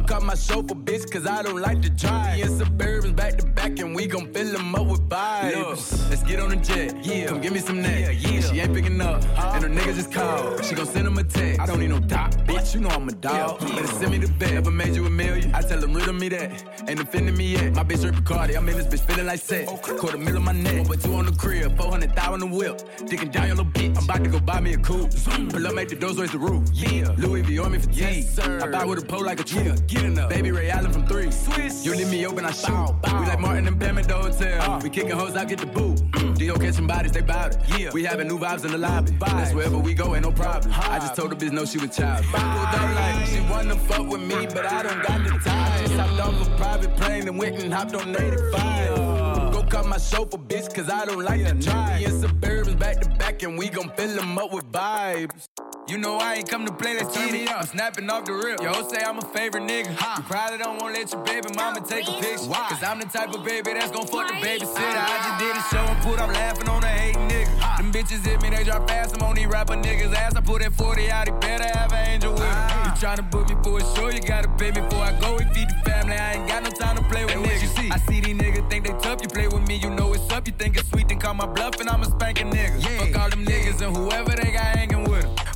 [0.08, 2.36] Cut my chauffeur, bitch, cause I don't like to drive.
[2.36, 6.10] Me and Suburbans back to back, and we gon' fill them up with vibes.
[6.10, 7.26] Let's get on the jet, yeah.
[7.28, 8.42] Come give me some neck, yeah.
[8.42, 10.64] She ain't picking up, and her niggas just called.
[10.64, 11.60] She gon' send him a text.
[11.60, 13.60] I don't need no dot, bitch, you know I'm a dog.
[13.62, 14.54] Better send me the vet.
[14.54, 15.54] Ever made you a million?
[15.56, 16.52] I tell them, riddle me that.
[16.88, 17.74] Ain't offending me yet.
[17.74, 19.72] My bitch Rick Bacardi, I'm in this bitch feeling like sex.
[20.00, 22.82] Quarter mil on my neck, but two on the crib, 400,000 on the whip.
[23.08, 23.98] Digging down your little bitch.
[23.98, 25.10] I'm about to go buy me a coupe.
[25.50, 26.70] Pull up, make the doors raise the roof.
[26.72, 27.14] Yeah.
[27.18, 27.96] Louis V on me for 10.
[27.96, 28.60] Yes, sir.
[28.62, 29.64] I buy with a pole like a tree.
[29.64, 30.30] Yeah, get enough.
[30.30, 31.32] Baby Ray Allen from three.
[31.32, 31.86] Swiss.
[31.86, 32.96] You leave me open, I shoot.
[33.04, 34.80] We like Martin and Pam at the hotel.
[34.84, 36.02] We kicking hoes, I get the boot.
[36.38, 36.56] D.O.
[36.56, 37.80] catching bodies, they bout it.
[37.80, 37.92] Yeah.
[37.94, 39.12] We having new vibes in the lobby.
[39.20, 40.74] That's wherever we go, ain't no problem.
[40.76, 42.26] I just told the bitch no, she was child.
[42.26, 45.82] Pulled up like she wanna fuck with me, but I don't got the time.
[45.82, 49.54] Just hopped off a private plane and went and hopped on 85.
[49.54, 52.00] Go cut my chauffeur, bitch, cause I don't like to drive.
[52.00, 55.48] Me and Suburbans back to back, and we gon' fill them up with vibes.
[55.88, 57.62] You know I ain't come to play, let's turn me up.
[57.62, 58.60] I'm snapping off the rip.
[58.60, 59.92] Yo, say I'm a favorite nigga.
[59.92, 62.50] You probably don't wanna let your baby mama take a picture.
[62.50, 62.66] Why?
[62.70, 64.82] Cause I'm the type of baby that's gon' fuck the babysitter.
[64.82, 65.70] I just did a ah.
[65.70, 67.78] show and put up laughing on a hating nigga.
[67.78, 69.16] Them bitches hit me, they drop fast.
[69.16, 70.36] I'm on these rapper niggas' ass.
[70.36, 72.50] I put that 40 out, he better have an angel with him.
[72.50, 72.96] Ah.
[72.96, 75.38] You tryna book me for a show, you gotta pay me before I go.
[75.38, 77.62] and feed the family, I ain't got no time to play with niggas.
[77.62, 77.92] You see?
[77.92, 80.48] I see these niggas think they tough, you play with me, you know it's up.
[80.48, 82.82] You think it's sweet, then call my bluff, and I'ma spank a spanking nigga.
[82.98, 85.05] Fuck all them niggas and whoever they got hanging with them.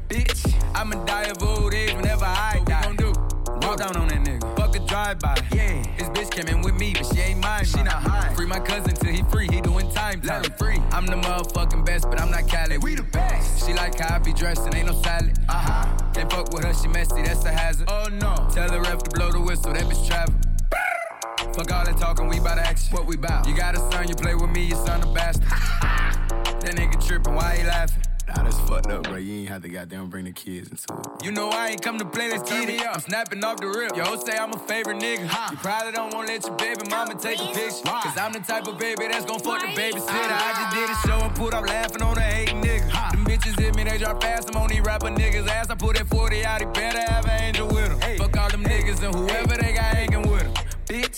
[0.10, 2.82] Bitch, I'ma die of old age whenever I die.
[2.82, 3.68] What we gon' do?
[3.68, 4.55] Walk down on that nigga.
[4.57, 5.38] Fuck a drive-by.
[5.53, 5.84] Yeah.
[5.86, 7.64] His bitch came in with me, but she ain't mine.
[7.64, 8.34] She not high.
[8.34, 9.47] Free my cousin till he free.
[9.51, 10.20] He doing time.
[10.24, 10.80] Let him free.
[10.91, 12.80] I'm the motherfucking best, but I'm not Cali.
[12.80, 13.68] We the best.
[13.68, 15.38] She like how I be dressed and ain't no salad.
[15.47, 16.12] Uh huh.
[16.16, 17.22] Can't fuck with her, she messy.
[17.22, 17.88] That's a hazard.
[17.91, 18.49] Oh no.
[18.51, 19.74] Tell the ref to blow the whistle.
[19.74, 20.34] That bitch travel.
[21.53, 22.95] Fuck all that talking, we bout action.
[22.95, 23.47] What we bout?
[23.47, 25.43] You got a son, you play with me, your son a bastard.
[25.82, 28.09] that nigga tripping, why he laughing?
[28.30, 29.15] Nah, that's fucked up, bro.
[29.15, 31.25] You ain't have to goddamn bring the kids into it.
[31.25, 32.86] You know I ain't come to play, let's get it.
[32.86, 33.95] I'm snapping off the rip.
[33.95, 35.23] Yo, say I'm a favorite nigga.
[35.51, 37.82] You probably don't wanna let your baby mama take a picture.
[37.84, 40.30] Cause I'm the type of baby that's gon' fuck the babysitter.
[40.30, 40.59] I ah.
[40.61, 43.11] just did a show and put up laughing on a hating nigga.
[43.11, 44.49] Them bitches hit me, they drop fast.
[44.53, 45.71] I'm on these rapper niggas' ass.
[45.71, 48.17] I put that 40 out, he better have an angel with him.
[48.19, 50.53] Fuck all them niggas and whoever they got hanging with him.
[50.86, 51.17] Bitch.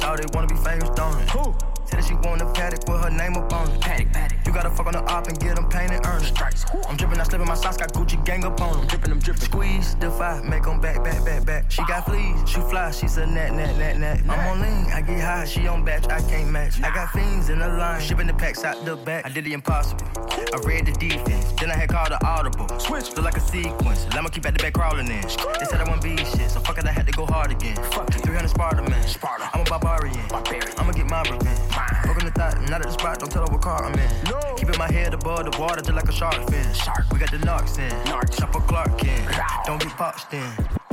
[0.00, 1.28] Shawty wanna be famous, don't it?
[1.30, 1.54] Who?
[1.88, 3.80] Said that she want a paddock with her name up on it.
[3.80, 4.46] Paddock, paddock.
[4.46, 6.24] You gotta fuck on the op and get them painted earned.
[6.24, 6.66] Stripes.
[6.86, 8.86] I'm dripping, I slip in my socks, got Gucci gang up on them.
[8.86, 9.40] Drippin', I'm drippin'.
[9.42, 11.70] Squeeze, defy, make them back, back, back, back.
[11.70, 14.20] She got fleas, she fly, she's a nat, nat, nat, nat.
[14.28, 16.82] I'm on lean, I get high, she on batch, I can't match.
[16.82, 19.24] I got fiends in the line, shipping the packs out the back.
[19.24, 20.06] I did the impossible.
[20.30, 22.68] I read the defense, then I had called the audible.
[22.78, 24.06] Switch, feel like a sequence.
[24.10, 25.22] I'ma keep at the back crawling in.
[25.22, 27.76] They said I won't be shit, so fuck it, I had to go hard again.
[27.92, 28.20] Fuck it.
[28.20, 29.06] 300 Sparta, man.
[29.06, 29.48] Sparta.
[29.54, 30.28] I'm a barbarian.
[30.28, 30.72] barbarian.
[30.76, 31.77] I'ma get my revenge.
[32.04, 34.10] Broken the thought, not at the spot, don't tell her what car I'm in.
[34.24, 34.40] No.
[34.56, 36.74] Keeping my head above the water just like a shark fin.
[36.74, 37.04] Shark.
[37.12, 37.90] We got the narcs in.
[38.06, 38.38] Narcs.
[38.38, 39.24] Chopper Clark in.
[39.64, 40.87] Don't get popped in.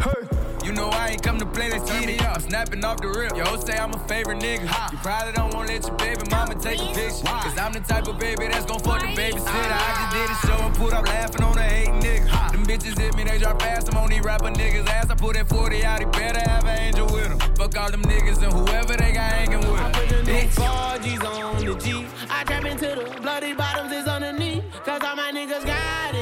[0.64, 2.36] You know I ain't come to play, let's get it up.
[2.36, 3.36] I'm snapping off the rip.
[3.36, 4.64] Yo, say I'm a favorite nigga.
[4.92, 7.26] You probably don't wanna let your baby mama take a picture.
[7.26, 9.46] Cause I'm the type of baby that's gon' fuck the babysitter.
[9.46, 9.94] I ah.
[10.02, 12.52] just did a show and put up laughing on a hating nigga.
[12.52, 13.90] Them bitches hit me, they drop fast.
[13.90, 15.10] I'm on these rapper niggas' ass.
[15.10, 17.40] I put that 40 out, he better have an angel with him.
[17.56, 19.82] Fuck all them niggas and whoever they got hanging with.
[19.82, 20.56] I put the new Bitch.
[20.56, 22.06] 4G's on the G.
[22.30, 24.64] I trap into the bloody bottoms is underneath.
[24.84, 26.15] Cause all my niggas got it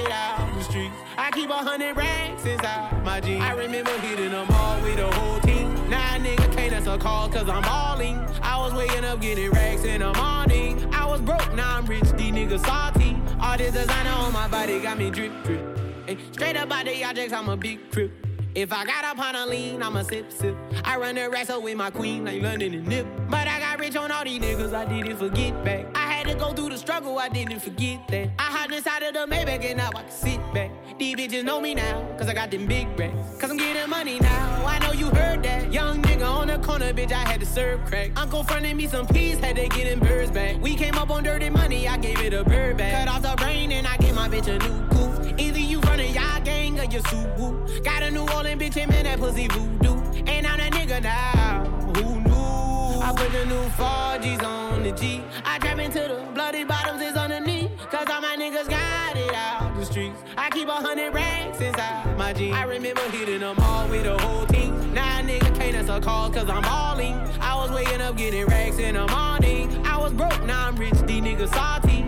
[1.34, 3.42] keep a hundred racks inside my jeans.
[3.42, 5.72] I remember hitting them all with the whole team.
[5.88, 8.20] A nigga can't answer call cause I'm balling.
[8.42, 10.88] I was waking up getting racks in the morning.
[10.94, 13.18] I was broke, now I'm rich, these niggas salty.
[13.42, 15.80] All this designer on my body got me drip drip.
[16.08, 18.12] Ay, straight up out the objects, I'm a big crip.
[18.56, 20.56] If I got up on a lean, I'ma sip sip.
[20.84, 23.08] I run the wrestle with my queen like London and Nip.
[23.28, 25.88] But I got rich on all these niggas, I didn't forget back.
[25.96, 28.30] I had to go through the struggle, I didn't forget that.
[28.38, 30.70] I hopped inside of the Maybach and now I can sit back.
[31.00, 33.40] These bitches know me now, cause I got them big racks.
[33.40, 35.74] Cause I'm getting money now, I know you heard that.
[35.74, 38.12] Young nigga on the corner, bitch, I had to serve crack.
[38.16, 40.62] Uncle fronted me some peas, had to get them birds back.
[40.62, 43.08] We came up on dirty money, I gave it a bird back.
[43.08, 45.23] Cut off the brain and I gave my bitch a new coupe.
[45.38, 47.84] Either you running y'all gang or you Subaru.
[47.84, 49.96] Got a New Orleans bitch, and man, that pussy voodoo.
[50.28, 51.66] And I'm that nigga now,
[51.96, 53.02] who knew?
[53.02, 55.22] I put the new 4G's on the G.
[55.46, 57.72] I trap into the bloody bottoms is underneath.
[57.92, 60.20] Cause all my niggas got it out the streets.
[60.38, 62.56] I keep a hundred racks inside my jeans.
[62.56, 64.94] I remember hitting them all with the whole team.
[64.94, 67.16] Now a nigga can't answer calls cause I'm balling.
[67.42, 69.86] I was waking up getting racks in the morning.
[69.86, 72.06] I was broke, now I'm rich, these niggas salty.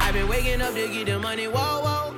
[0.00, 2.17] i been waking up to get the money, whoa, whoa.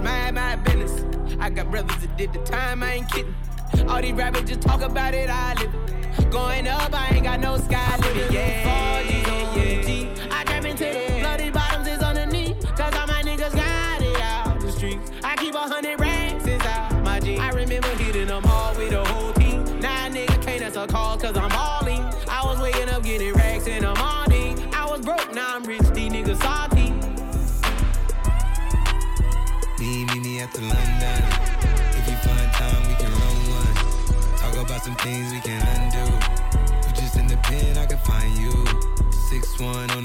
[0.00, 1.04] Just mind my business.
[1.40, 3.34] I got brothers that did the time, I ain't kidding.
[3.86, 6.30] All these rappers just talk about it, I live it.
[6.30, 8.64] Going up, I ain't got no sky limit, yeah.
[9.56, 9.82] yeah,
[30.60, 31.22] the London.
[31.96, 33.74] If you find time, we can run one.
[34.36, 36.04] Talk about some things we can undo.
[36.86, 38.52] You just in the pen, I can find you.
[39.10, 39.99] Six one oh,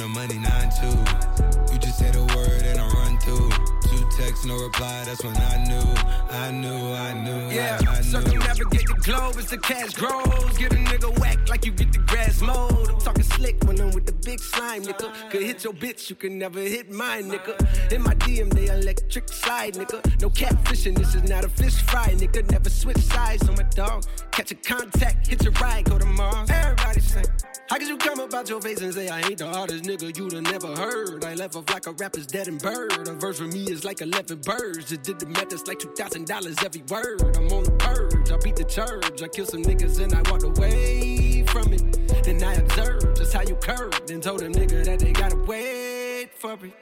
[4.45, 5.03] no reply.
[5.05, 5.87] That's when I knew,
[6.31, 8.03] I knew, I knew, Yeah, I, I knew.
[8.03, 10.57] circumnavigate the globe as the cash grows.
[10.57, 12.89] Get a nigga whack like you get the grass mowed.
[12.89, 15.11] I'm talking slick when I'm with the big slime, nigga.
[15.31, 17.91] Could hit your bitch, you can never hit mine, nigga.
[17.91, 20.21] In my DM, they electric slide, nigga.
[20.21, 22.49] No catfishing, this is not a fish fry, nigga.
[22.51, 24.03] Never switch sides on my dog.
[24.31, 26.49] Catch a contact, hit your ride, go to Mars.
[26.49, 27.25] Everybody sing.
[27.67, 30.33] How could you come about your face and say I ain't the hardest nigga you'd
[30.33, 31.23] have never heard?
[31.25, 33.07] I left off like a rapper's dead and bird.
[33.07, 34.89] A verse for me is like 11 birds.
[34.89, 37.37] Just did the math, it's like $2,000 every word.
[37.37, 39.21] I'm on the purge, I beat the church.
[39.21, 42.23] I kill some niggas and I walked away from it.
[42.23, 46.29] Then I observed just how you curved and told a nigga that they gotta wait
[46.37, 46.73] for me.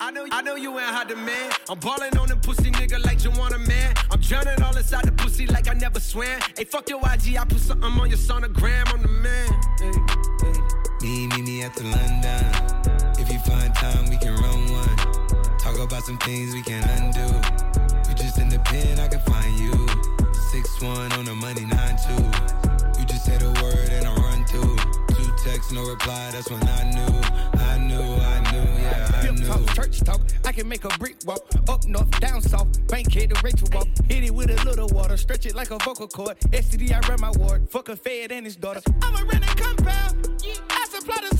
[0.00, 1.54] I know, I know you ain't hot demand.
[1.68, 3.94] I'm balling on the pussy nigga like you want a man.
[4.10, 6.40] I'm drowning all inside the pussy like I never swam.
[6.56, 8.92] Hey, fuck your IG, I put something on your sonogram.
[8.92, 9.48] I'm the man.
[9.78, 9.92] Hey,
[10.42, 10.74] hey.
[11.00, 13.14] Me, me, me at the London.
[13.18, 14.33] If you find time, we can run one.
[15.74, 17.34] Talk about some things we can't undo.
[18.08, 19.74] You just in the pen, I can find you.
[20.52, 23.00] Six one on the money, nine two.
[23.00, 24.76] You just say the word and I run through.
[25.16, 26.30] Two texts, no reply.
[26.30, 27.18] That's when I knew,
[27.58, 29.46] I knew, I knew, yeah, I Pimp knew.
[29.48, 30.20] talk, church talk.
[30.44, 31.42] I can make a brick walk.
[31.68, 32.68] Up north, down south.
[32.86, 33.88] Bank head to Rachel walk.
[34.08, 35.16] Hit it with a little water.
[35.16, 36.38] Stretch it like a vocal cord.
[36.52, 37.68] STD, I run my ward.
[37.68, 38.80] Fuck a fed and his daughter.
[39.02, 40.28] I'ma a rented compound.
[40.70, 41.33] I supply the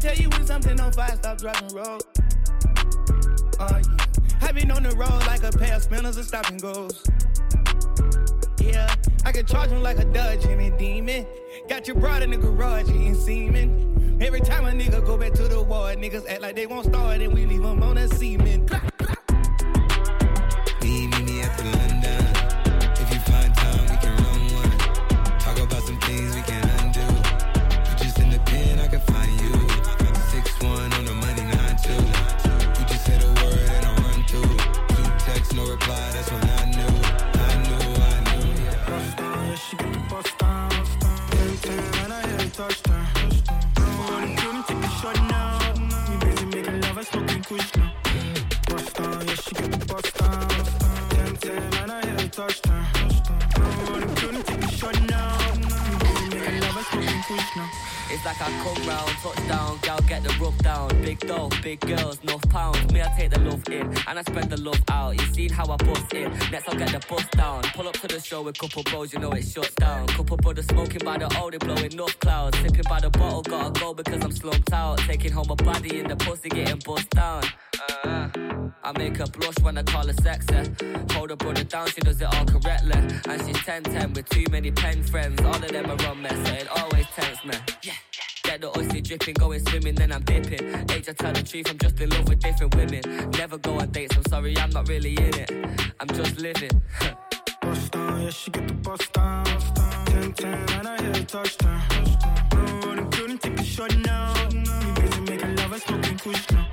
[0.00, 2.00] tell you when something on fire, stop driving road.
[3.58, 4.06] Uh, yeah.
[4.40, 7.04] I been on the road like a pair of spinners and stopping goes.
[8.58, 8.92] Yeah,
[9.24, 11.26] I can charge him like a Dodge and a demon.
[11.68, 14.18] Got your broad in the garage eating semen.
[14.20, 17.20] Every time a nigga go back to the ward, niggas act like they won't start
[17.20, 18.66] and we leave them on a semen.
[68.50, 70.06] Up to the show with couple bros, you know it shuts down.
[70.08, 72.58] Couple brothers smoking by the old, they blowing enough clouds.
[72.58, 74.98] Sipping by the bottle, gotta go because I'm slumped out.
[74.98, 77.44] Taking home a body in the pussy, getting bust down.
[78.04, 78.28] Uh,
[78.82, 80.54] I make her blush when I call her sexy.
[81.12, 82.92] Hold her brother down, she does it all correctly.
[83.28, 85.40] And she's 10-10 with too many pen friends.
[85.42, 87.54] All of them are on mess, so it always tempts me.
[88.44, 90.90] Get the oyster dripping, going swimming, then I'm dipping.
[90.90, 93.30] Age, I tell the truth, I'm just in love with different women.
[93.32, 95.50] Never go on dates, I'm sorry, I'm not really in it.
[96.00, 96.82] I'm just living.
[97.70, 99.44] Bust down, yeah, she get the bust down.
[100.06, 101.80] Ten, ten, and I hear it touchdown.
[102.82, 104.34] Rolling through, take a shot now.
[104.50, 106.66] We busy making love and smoking kush now.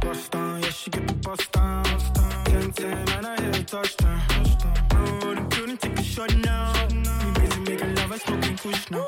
[0.00, 1.84] Bust down, yeah, she get the bust down.
[2.44, 4.20] Ten, Ten ten, man, I hit a touchdown.
[5.34, 6.74] Them couldn't take a shot now.
[7.24, 9.04] We busy making love and smoking kush now.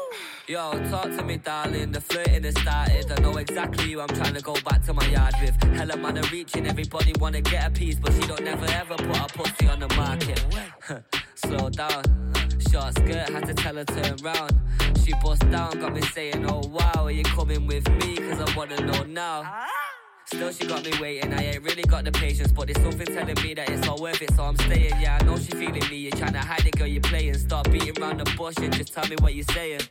[0.48, 1.92] Yo, talk to me, darling.
[1.92, 3.12] The flirting has started.
[3.12, 5.62] I know exactly who I'm trying to go back to my yard with.
[5.62, 9.16] Hella man are reaching, everybody wanna get a piece, but she don't never ever put
[9.16, 10.44] her pussy on the market.
[11.36, 12.02] Slow down.
[12.72, 14.52] Short skirt, had to tell her turn round.
[15.04, 18.16] She bust down, got me saying, Oh wow, are you coming with me?
[18.16, 19.66] Cause I wanna know now.
[20.24, 21.32] Still, she got me waiting.
[21.34, 24.20] I ain't really got the patience, but there's something telling me that it's all worth
[24.20, 25.00] it, so I'm staying.
[25.00, 25.98] Yeah, I know she feeling me.
[25.98, 27.34] You're trying to hide it, girl, you're playing.
[27.38, 29.82] Stop beating around the bush and just tell me what you're saying.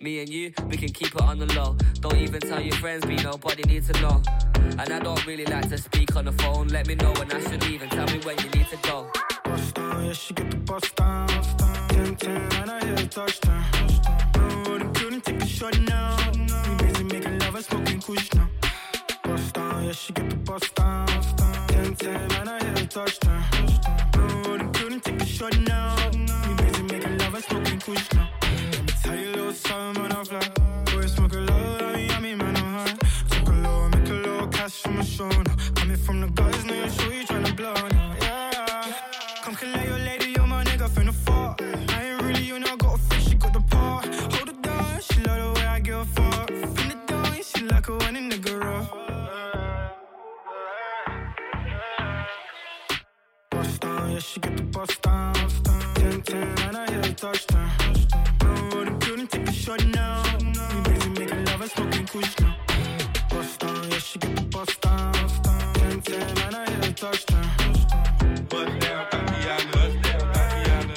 [0.00, 1.76] Me and you, we can keep it on the low.
[1.98, 4.22] Don't even tell your friends, be nobody needs to know.
[4.54, 6.68] And I don't really like to speak on the phone.
[6.68, 9.10] Let me know when I should leave and tell me when you need to go.
[9.42, 11.26] Bust down, yeah, she get the bust down.
[11.88, 13.64] Ten ten, man, I hear a touchdown.
[14.36, 16.16] Oh, them couldn't take a shot now.
[16.30, 18.48] We busy making love and smoking kush now.
[19.24, 21.08] Bust down, yeah, she get the bust down.
[21.66, 23.42] Ten ten, man, I hear a touchdown.
[24.14, 25.96] Oh, them couldn't take a shot now.
[26.12, 28.28] We busy making love and smoking kush now.
[29.08, 30.40] Tell you a little something when I fly.
[30.92, 31.80] Boy, smoke a load,
[32.10, 32.94] I mean, man, I'm high.
[33.30, 35.56] Took a load, make a little cash from my show now.
[35.76, 38.16] Coming from the guys, now you sure you tryna blow now.
[38.20, 38.92] Yeah.
[39.44, 41.56] Come collect your lady, you're my nigga finna fall.
[41.58, 44.02] I ain't really you know, I got a fish, she got the paw.
[44.34, 46.46] Hold it down, she love the way I give her for.
[46.74, 48.58] Fin it down, she like a a nigga
[53.80, 55.34] down, yeah, she get the bust down.
[55.94, 57.77] Ten ten, and I hear a touchdown.
[66.98, 67.48] Touchdown.
[68.48, 69.72] Bust down, Tatiana.
[69.72, 70.94] Bust down, Tatiana.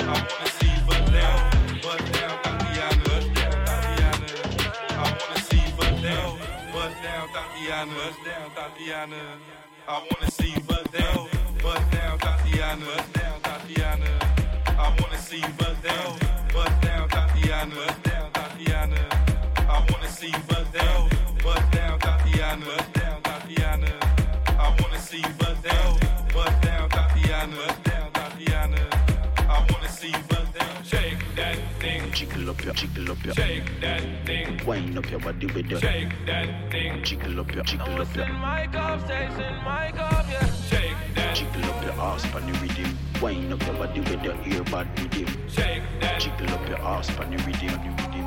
[0.00, 1.80] I wanna see you bust down.
[1.82, 3.04] Bust down, Tatiana.
[3.04, 4.28] Bust down, Tatiana.
[4.90, 6.38] I wanna see you bust down.
[6.74, 7.94] Bust down, Tatiana.
[7.94, 9.38] Bust down, Tatiana.
[9.88, 11.28] I wanna see you bust down.
[11.62, 13.09] Bust down, Tatiana.
[32.60, 34.60] Up your, jiggle up your, Shake that thing.
[34.66, 37.02] wind up your body with your, Shake that thing.
[37.02, 40.46] jiggle up your, jiggle up your, my cup, stays in my cup, yeah.
[40.68, 41.36] Shake that.
[41.36, 45.48] jiggle up your ass on the rhythm, wind up your body with your earbud rhythm,
[45.48, 46.20] Shake that.
[46.20, 48.19] jiggle up your ass on the rhythm, on on the rhythm.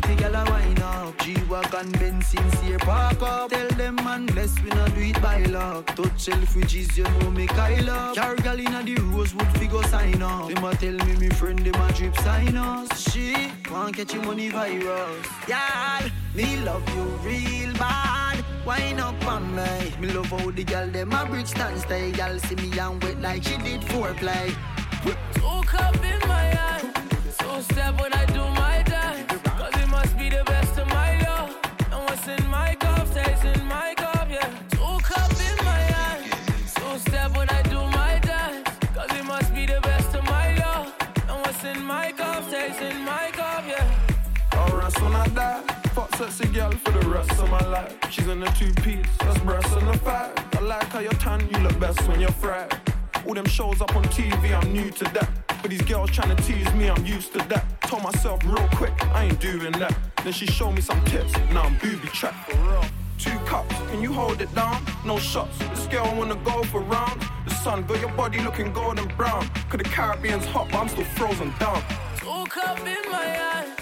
[0.00, 1.18] Pretty gal a wine up.
[1.18, 3.50] G-Wagon, Benz, sincere park up.
[3.50, 5.86] Tell them man, bless we not do it by luck.
[5.96, 8.14] Touch Selfridges, you know me Kyle up.
[8.14, 10.48] Carry gal inna the Rosewood, figure sign up.
[10.48, 13.10] Them a tell me me friend, them a drip sign us.
[13.10, 15.26] She want catch your money virus.
[15.48, 18.44] Y'all, me love you real bad.
[18.66, 19.94] Wine up on me.
[20.00, 22.12] Me love how the gal them a bridge stand stay.
[22.12, 24.54] Gal see me and wet like she did foreplay.
[25.42, 26.92] Woke up in my hand.
[27.40, 28.55] So step when I do
[46.16, 47.94] sexy girl for the rest of my life.
[48.10, 50.32] She's in a two piece, that's breasts and a five.
[50.54, 52.74] I like how you're tan, you look best when you're fried.
[53.26, 55.28] All them shows up on TV, I'm new to that.
[55.60, 57.64] But these girls trying to tease me, I'm used to that.
[57.82, 59.94] Told myself real quick, I ain't doing that.
[60.24, 62.50] Then she showed me some tips, now I'm booby trapped.
[63.18, 64.82] Two cups, can you hold it down?
[65.04, 67.20] No shots, this girl wanna go for round.
[67.46, 69.46] The sun got your body looking golden brown.
[69.68, 71.82] Cause the Caribbean's hot, but I'm still frozen down.
[72.16, 73.75] Two up in my hand.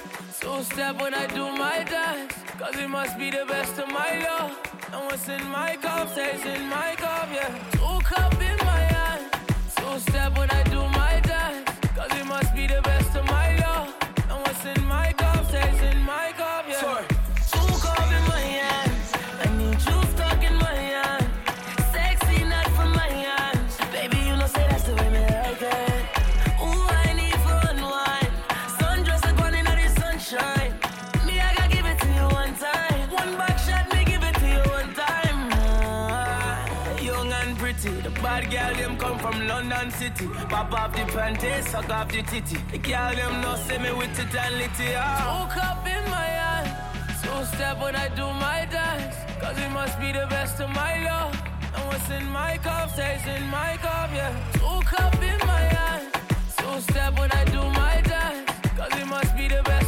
[0.44, 2.34] So step when I do my dance.
[2.58, 4.52] Cause it must be the best of my love.
[4.92, 7.50] And what's in my cup stays in my cup, yeah.
[7.80, 9.22] Woke up in my hand.
[9.78, 11.70] So step when I do my dance.
[11.96, 13.63] Cause it must be the best of my love.
[39.34, 40.26] From London city.
[40.48, 42.58] Pop off the panties, suck off the titty.
[42.70, 44.14] The girl them no see me with.
[44.16, 44.24] Two
[45.54, 46.68] cup in my hand,
[47.22, 49.16] two step when I do my dance.
[49.40, 51.34] Cause it must be the best of my love.
[51.74, 54.32] And what's in my cup stays in my cup, yeah.
[54.54, 56.04] Two cup in my hand,
[56.56, 58.50] two step when I do my dance.
[58.76, 59.83] Cause it must be the best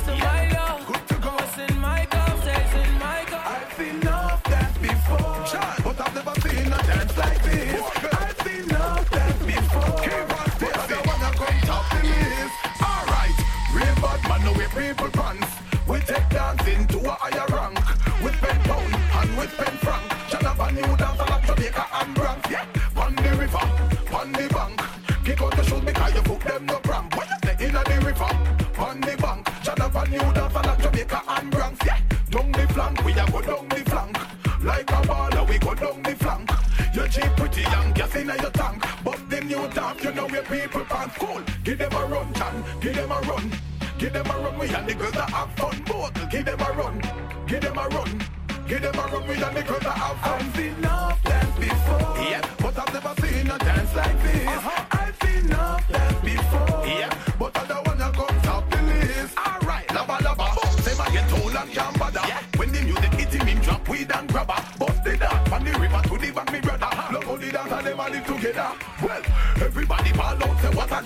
[30.17, 31.79] new like Jamaica and Bronx.
[31.85, 32.01] Yeah,
[32.31, 34.17] down the flank, we a go down the flank.
[34.63, 36.51] Like a baller, we go down the flank.
[36.95, 38.83] You cheap pretty young, gas in your tank.
[39.05, 41.43] But the new dance, you know where people pants cool.
[41.65, 43.53] Give them a run, Chan, give them a run.
[43.99, 45.83] Give them a run, we and the girls that have fun.
[45.87, 47.01] Both, give them a run,
[47.47, 48.23] give them a run.
[48.69, 50.41] Give them a run, we and the girls that have fun.
[50.41, 52.17] I've seen enough dance before.
[52.31, 54.49] Yeah, but I've never seen a dance like this.
[54.49, 54.76] I've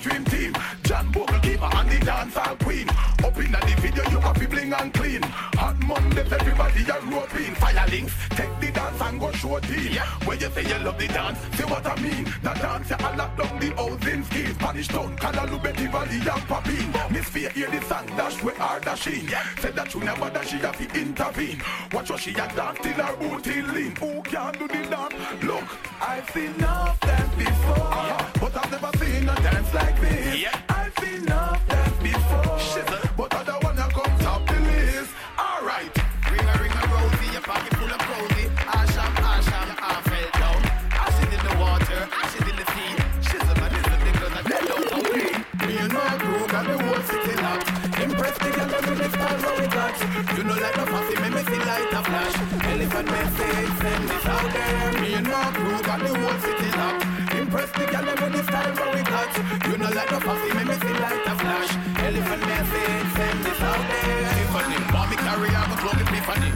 [0.01, 0.53] dream team.
[0.83, 2.89] John Bogle keeper and the dancehall queen.
[2.89, 5.20] Up in the video, you have bling and clean.
[6.31, 7.55] Everybody a roping.
[7.55, 9.97] Fire links, take the dance and go show team.
[10.25, 12.23] When you say you love the dance, say what I mean.
[12.41, 14.53] The dance, you all lock down the housing scheme.
[14.53, 17.11] Spanish town, Calalu, Betty Valley, and Papine.
[17.11, 19.27] Miss Fear, hear the song, dash with her dashing.
[19.59, 21.61] Said that you never that she have to intervene.
[21.91, 23.95] Watch what she a dance till her booty lean.
[23.97, 25.43] Who can do the dance?
[25.43, 25.65] Look,
[26.01, 28.31] I've seen enough dance before, uh-huh.
[28.39, 30.41] but I've never seen a dance like this.
[30.41, 30.61] Yeah.
[30.69, 33.50] I've seen enough dance before, but I
[49.91, 50.37] got.
[50.37, 52.35] You know like a fussy, me me see light a flash.
[52.63, 55.01] Elephant message, send this out there.
[55.01, 57.05] Me and my crew got the whole city locked.
[57.35, 59.31] Impress the girl with the style what we got.
[59.67, 61.71] You know like a fussy, me me see light a flash.
[62.05, 64.31] Elephant message, send this out there.
[64.31, 64.79] Tiffany,
[65.09, 66.49] me carry on the club with Tiffany.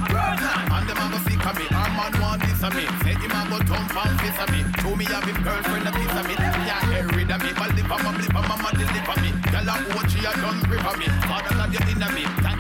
[0.76, 1.66] And them a go sick of me.
[1.76, 2.86] Our man want this of me.
[3.04, 4.60] Say him a go thump and kiss of me.
[4.82, 6.36] Show me have him girlfriend a piece of me.
[6.40, 7.52] Yeah, get rid of me.
[7.56, 9.32] But lip on my lip on my mother lip on me.
[9.52, 11.08] Girl a watch she a done grip on me.
[11.28, 12.55] Father love you in me.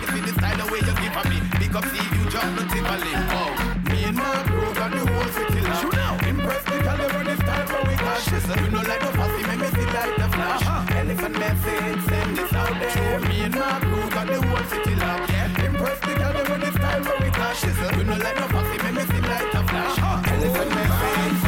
[1.76, 2.66] Up see you jump the.
[3.36, 3.52] Oh,
[3.90, 4.24] me and my
[4.76, 5.82] got the whole city locked.
[5.82, 6.24] Shoot out.
[6.28, 8.64] Impress the over the style what we got.
[8.64, 10.64] You know like no fussy, make me see like the flash.
[10.92, 13.20] Elephant message, send this out there.
[13.28, 15.30] Me and my crew got the whole city locked.
[15.32, 15.66] Yeah.
[15.66, 17.56] Impress the over the style what we got.
[17.98, 19.98] You know like no fussy, make me see like the flash.
[20.32, 21.45] Elephant message,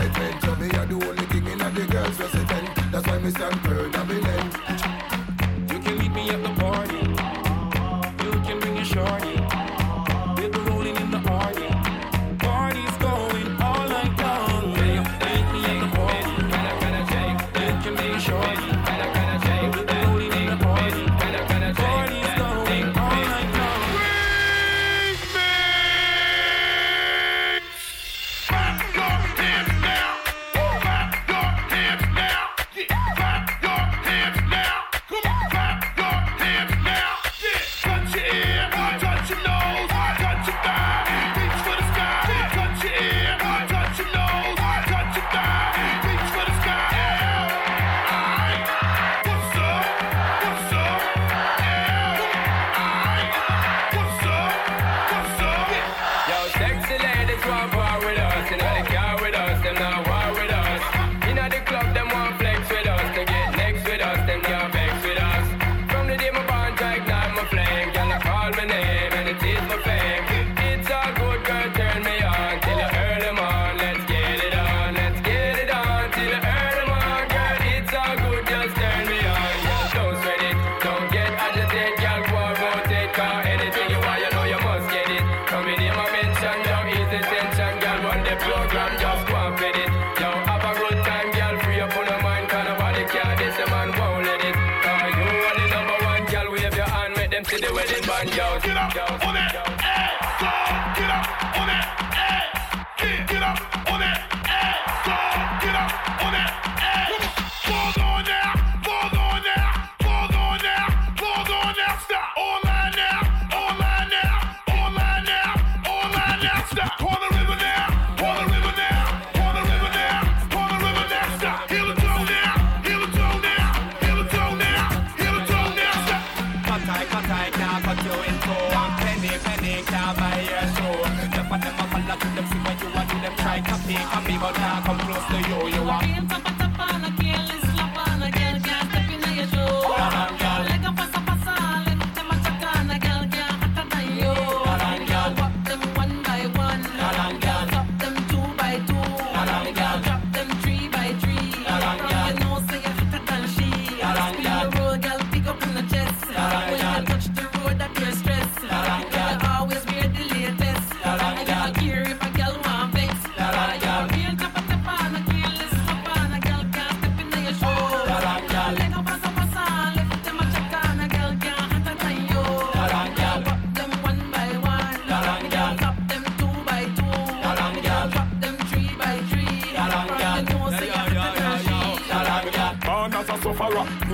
[0.00, 0.42] excitement.
[0.42, 2.92] So me are the only king in the girls resident.
[2.92, 4.79] That's why me stand third and me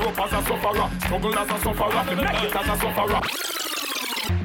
[0.06, 3.20] up as a sufferer, struggle as a sufferer, to make it as a sufferer.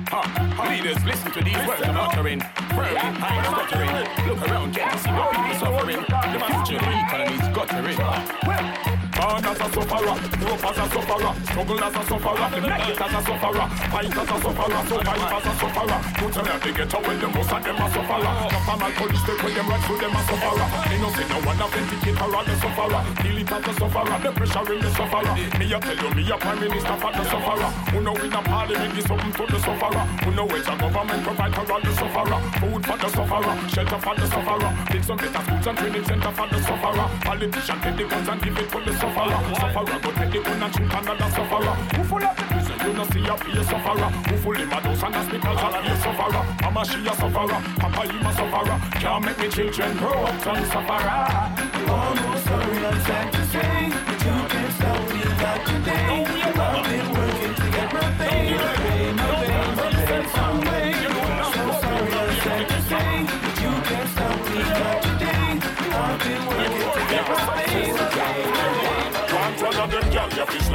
[0.09, 0.69] Ha, ha.
[0.69, 2.41] Leaders, listen to these words I'm uttering.
[2.73, 4.27] Firmly, I ain't stuttering.
[4.27, 6.01] Look around, to see what people suffering.
[6.33, 9.00] The future of the economy's guttering.
[9.21, 13.13] Born as a sufferer, grew as a sufferer, struggle as a sufferer, make it as
[13.13, 15.99] a sufferer, fight as a sufferer, survive as a sufferer.
[16.17, 18.33] Put them they get out when the most of them are sufferer.
[18.49, 20.67] Papa my police, they put them right through them a sufferer.
[20.89, 23.01] They no say no one authenticate her as a sufferer.
[23.21, 25.33] Feel it as a sufferer, the pressure in the sufferer.
[25.37, 27.69] Me a tell you, me a prime minister for the sufferer.
[27.93, 30.03] Who know in a parliament is something to the sufferer.
[30.25, 32.39] Who know it's a government provide for all the sufferer.
[32.57, 34.71] Food for the sufferer, shelter for the sufferer.
[34.89, 37.07] Big some better schools and training center for the sufferer.
[37.31, 39.39] Politician take the guns and give it to the sufferer.
[39.55, 41.75] Sufferer go take the gun and shoot another sufferer.
[41.95, 44.09] Who full of the prison, you know see a a sufferer.
[44.27, 46.43] Who full in my dose and hospitals and be a sufferer.
[46.61, 48.77] Mama she a sufferer, Papa him a sufferer.
[48.99, 51.70] Can't make me children grow up some sufferer.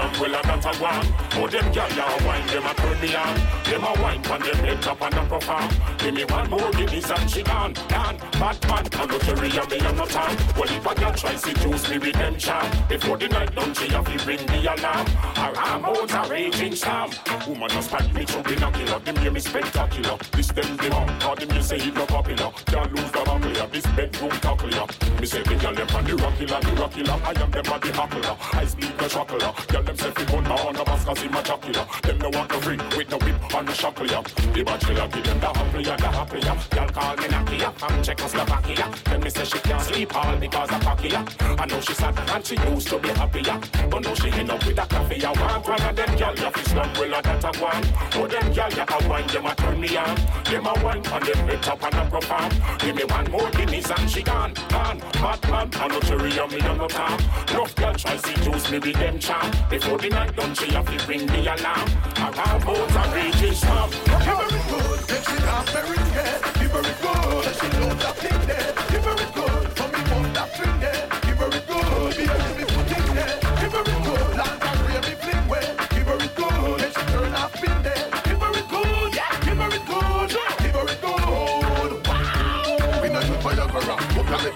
[0.06, 1.42] Lamb well a that a one.
[1.42, 3.34] Oh them gal ya wine them a turn me on.
[3.64, 5.70] Them a wine from them head top and a perform.
[5.98, 8.18] Give me one more Guinness and she gone, gone.
[8.32, 10.36] Bad man can go carry a me on no time.
[10.56, 14.26] Well if a gal try seduce me charm, before the night done she have to
[14.26, 15.35] ring the alarm.
[15.54, 17.10] Arm out a raging storm.
[17.46, 18.98] Woman just pat me to binocular.
[19.00, 20.18] Them hear me spectacular.
[20.32, 22.50] This them the mom, cause them you say he no popular.
[22.66, 23.66] Can't lose the buckle ya.
[23.66, 24.86] This bedroom tackle ya.
[25.20, 27.14] Me say the gal them on the rockilla, the rockilla.
[27.22, 28.36] I am them on the hackler.
[28.52, 29.68] I speak the chocolate.
[29.68, 31.86] Girl them say fi gun on the cause him a jocular.
[32.02, 34.22] Them no want to free with the whip on the shackle ya.
[34.22, 36.56] The bachelor give them the happy ya, the happy ya.
[36.70, 38.90] Girl call me Naki ya from Czechoslovakia.
[39.04, 41.14] Tell me say she can't sleep all because of cocky.
[41.14, 43.60] I know she sad and she used to be happy ya.
[43.90, 45.58] But now she end up with a coffee ya.
[45.60, 47.84] One of them girl ya fi slum well a that a one.
[48.14, 50.16] Oh them girl ya a wine them a turn me on.
[50.44, 52.78] Them a wine on them head top and a perform.
[52.78, 55.00] Give me one more Guinness and she gone, gone.
[55.16, 57.20] Hot man, I know cherry on me on the top.
[57.54, 59.50] Rough girl try seduce me with them charm.
[59.70, 61.88] Before the night done, she have to ring the alarm.
[62.16, 63.90] Alarm boats are raging storm.
[63.92, 66.55] Her good, make she laugh very good.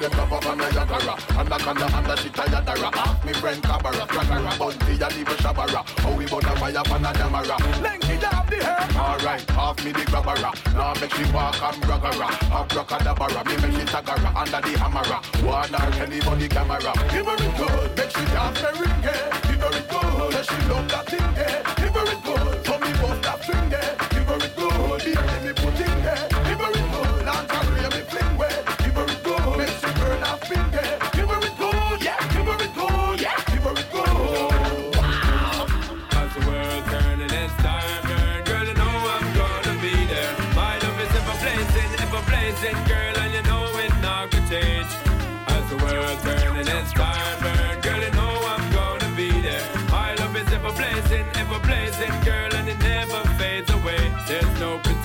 [0.00, 1.14] Them love of a Niagara.
[1.38, 3.24] And I can under shit a yadara.
[3.24, 5.84] Me friend Cabara, Craccara, Bunty, and even Shabara.
[6.00, 7.56] How we burn a fire for a damara.
[7.84, 8.88] Lenky down the hair.
[8.96, 10.50] Alright, half me the grabbara.
[10.74, 12.28] Now make she walk and braggara.
[12.50, 15.18] Abracadabra, me make she tagara under the hammera.
[15.44, 16.92] One or anybody camera.
[17.12, 19.30] Give her it good, make she dance very gay.
[19.48, 21.79] Give her it good, make she love that thing there.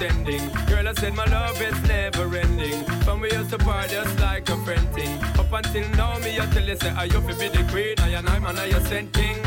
[0.05, 0.41] Pretending.
[0.67, 2.83] Girl, I said my love is never ending.
[3.03, 5.17] From we used to part just like a friend thing.
[5.39, 8.29] Up until now, me I tell you say I you be the queen, I and
[8.29, 9.37] I'm an I sent king.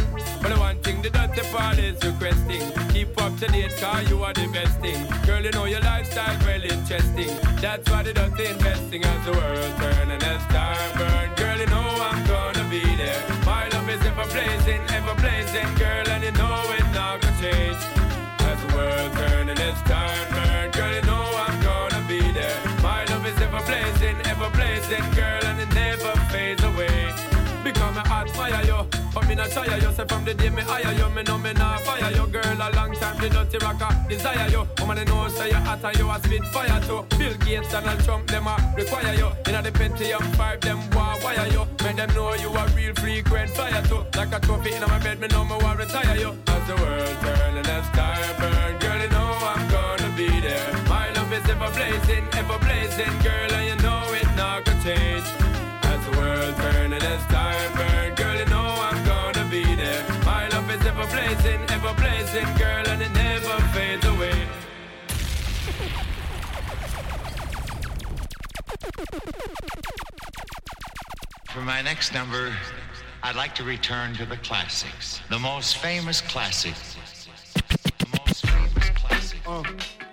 [0.43, 2.63] But the one thing the dirty part is requesting.
[2.93, 5.01] Keep up to date, cause you are the best thing.
[5.27, 7.31] Girl, you know your lifestyle well interesting.
[7.61, 11.35] That's why the dirty investing as the world turn and as time burn.
[11.37, 13.23] Girl, you know I'm gonna be there.
[13.45, 17.83] My love is ever blazing, ever blazing, girl, and you know it's not gonna change.
[18.49, 20.38] As the world turn and as time
[23.59, 27.13] ever blazing, ever blazing, girl, and it never fades away.
[27.65, 29.93] Because my heart fire you, but me not tire you.
[29.93, 32.57] Say from the day me hire you, me know me not fire you, girl.
[32.57, 34.67] A long time the dirty rocker desire you.
[34.79, 37.05] Woman, I know say you hot and you a spit fire too.
[37.19, 39.29] Bill Gates, Donald Trump, them a require you.
[39.49, 41.67] Inna the Pentium five, them want wire you.
[41.85, 44.05] Make them know you a real frequent fire too.
[44.17, 46.31] Like a trophy inna my bed, me know me want retire you.
[46.47, 50.88] As the world turn and as time burn, girl, you know I'm gonna be there.
[51.39, 55.25] My love is ever blazing, ever blazing, girl, and you know it not gonna change.
[55.85, 60.05] As the world turn and as time burn, girl, you know I'm gonna be there.
[60.25, 64.49] My love is ever blazing, ever blazing, girl, and it never fades away.
[71.51, 72.53] For my next number,
[73.23, 75.21] I'd like to return to the classics.
[75.31, 76.97] The most famous classics.
[77.55, 79.45] The most famous classic.
[79.45, 80.08] The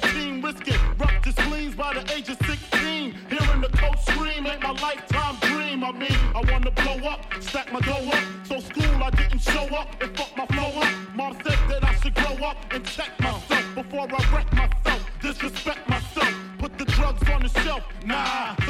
[0.00, 0.80] 14, risking
[1.22, 3.14] the spleens by the age of 16.
[3.28, 5.84] Hearing the coach scream ain't my lifetime dream.
[5.84, 8.24] I mean, I wanna blow up, stack my dough up.
[8.44, 10.92] So school, I didn't show up and fuck my flow up.
[11.14, 15.88] Mom said that I should grow up and check myself before I wreck myself, disrespect
[15.88, 17.84] myself, put the drugs on the shelf.
[18.04, 18.63] Nah.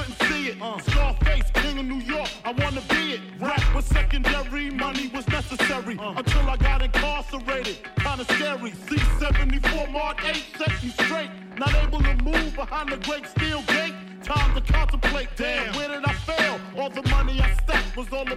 [10.75, 11.31] 8 set me straight.
[11.59, 13.95] Not able to move behind the great steel gate.
[14.23, 16.59] Time to contemplate, damn, where did I fail?
[16.77, 18.37] All the money I stacked was all the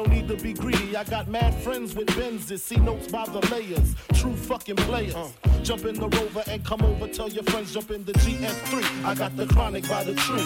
[0.05, 0.95] need to be greedy.
[0.95, 2.59] I got mad friends with Benzes.
[2.59, 3.95] See notes by the layers.
[4.13, 5.15] True fucking players.
[5.63, 7.07] Jump in the rover and come over.
[7.07, 9.05] Tell your friends jump in the GS3.
[9.05, 10.45] I got the chronic by the tree.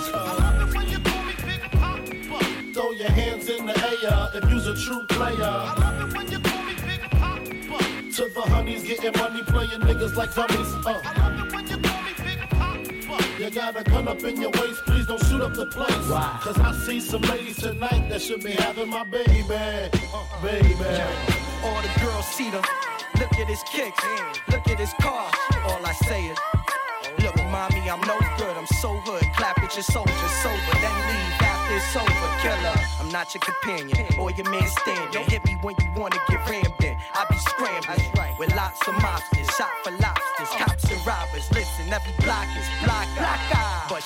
[2.73, 5.95] Throw your hands in the air if you's a true player.
[8.15, 10.73] To the honeys getting money, playing niggas like dummies.
[10.85, 11.24] Uh.
[13.45, 16.09] You got a gun up in your waist, please don't shoot up the place.
[16.09, 16.39] Why?
[16.41, 19.43] Cause I see some ladies tonight that should be having my baby.
[20.41, 20.73] Baby.
[21.63, 22.63] All the girls see them.
[23.19, 24.03] Look at his kicks.
[24.49, 25.29] Look at his car.
[25.65, 26.39] All I say is,
[27.21, 28.57] Look, mommy, I'm no good.
[28.57, 29.21] I'm so hood.
[29.37, 30.11] Clap at your soldier,
[30.41, 32.29] sober, then leave after it's over.
[32.41, 35.11] Killer, I'm not your companion or your man standing.
[35.11, 36.97] Don't hit me when you wanna get rammed in.
[37.13, 38.09] I be scrambling
[38.39, 40.24] with lots of mobsters, shot for lobsters,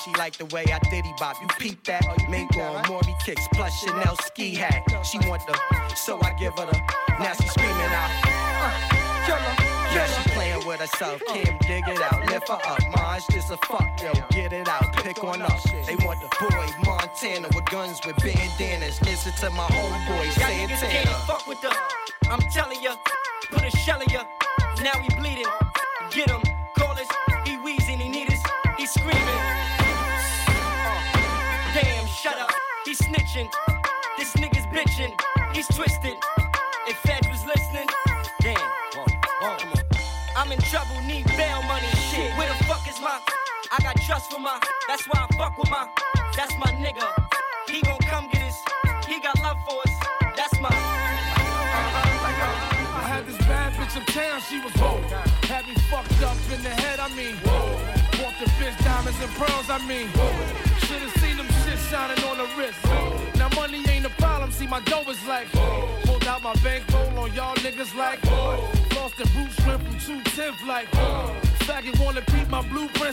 [0.03, 1.35] she like the way I diddy bop.
[1.41, 2.05] You peep that?
[2.29, 4.83] Mingo on Maury kicks plus Chanel ski hat.
[5.05, 5.57] She want the,
[5.95, 6.79] so I give her the.
[7.19, 8.09] Now she screaming out.
[8.25, 9.69] Uh, killer.
[9.93, 11.21] Yeah, she playing with herself.
[11.27, 12.25] Kim, dig it out.
[12.29, 12.79] Lift her up.
[12.95, 14.13] Mine's just a fuck, yo.
[14.29, 14.93] Get it out.
[14.97, 15.61] Pick on up.
[15.63, 19.01] They want the boy Montana with guns with bandanas.
[19.01, 21.11] Listen to my homeboy Santana.
[21.25, 21.75] fuck with the.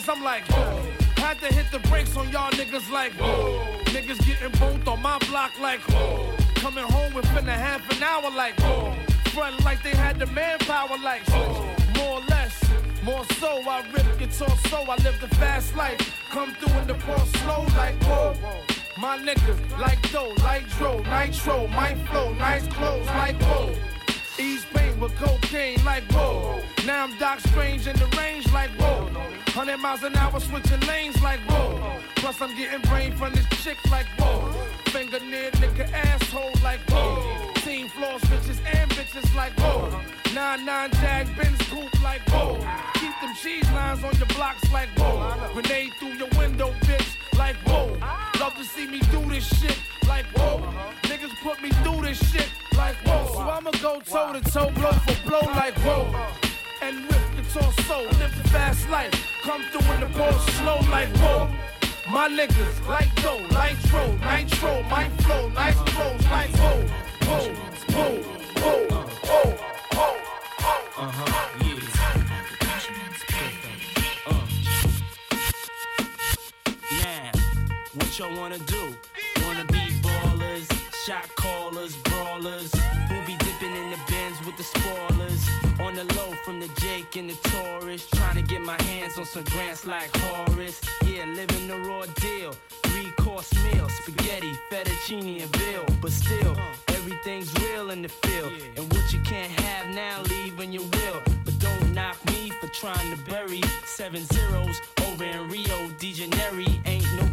[0.07, 0.83] Blueprints, I'm like, Whoa.
[1.17, 3.65] had to hit the brakes on y'all niggas like, Whoa.
[3.87, 6.33] niggas getting both on my block like, Whoa.
[6.57, 8.57] coming home within a half an hour like,
[9.31, 11.29] front like they had the manpower like,
[11.97, 12.63] more or less.
[13.03, 16.01] More so, I rip guitar so I live the fast life.
[16.31, 18.35] Come through in the ball slow like whoa.
[18.99, 23.96] My niggas like dough, like dro, nitro, my flow, nice clothes like whoa.
[25.01, 26.63] With cocaine like whoa.
[26.87, 29.05] Now I'm Doc Strange in the range like whoa.
[29.55, 32.01] 100 miles an hour switching lanes like whoa.
[32.17, 34.53] Plus I'm getting brain from this chick like whoa.
[34.87, 37.53] Finger near nigga asshole like whoa.
[37.57, 40.01] Team floor bitches and bitches like whoa.
[40.35, 42.57] Nine nine jag Benz coupe like whoa.
[42.95, 45.35] Keep them cheese lines on your blocks like whoa.
[45.53, 47.97] Grenade through your window, bitch, like whoa.
[48.41, 50.61] Love to see me do this shit like whoa.
[51.03, 53.27] Niggas put me through this shit like whoa.
[53.33, 56.07] So I'ma go toe to toe, blow for blow like whoa.
[56.83, 59.13] And rip the torso, live the fast life.
[59.43, 61.49] Come through in the ball slow like whoa.
[62.11, 66.87] My niggas like dough, nitro, nitro, my flow, nice clothes like whoa,
[67.27, 67.53] whoa,
[67.91, 68.23] whoa,
[78.19, 78.95] what y'all wanna do?
[79.45, 80.67] Wanna be ballers,
[81.05, 82.73] shot callers, brawlers,
[83.09, 85.47] who be dipping in the bins with the spoilers.
[85.81, 89.27] On the low from the Jake and the Taurus, trying to get my hands on
[89.27, 90.81] some grants like Horace.
[91.05, 92.55] Yeah, living the raw deal.
[92.85, 95.85] Three course meal, spaghetti, fettuccine, and bill.
[96.01, 96.57] But still,
[96.89, 98.53] everything's real in the field.
[98.77, 101.21] And what you can't have now, leave when you will.
[101.45, 106.67] But don't knock me for trying to bury seven zeros over in Rio de Janeiro.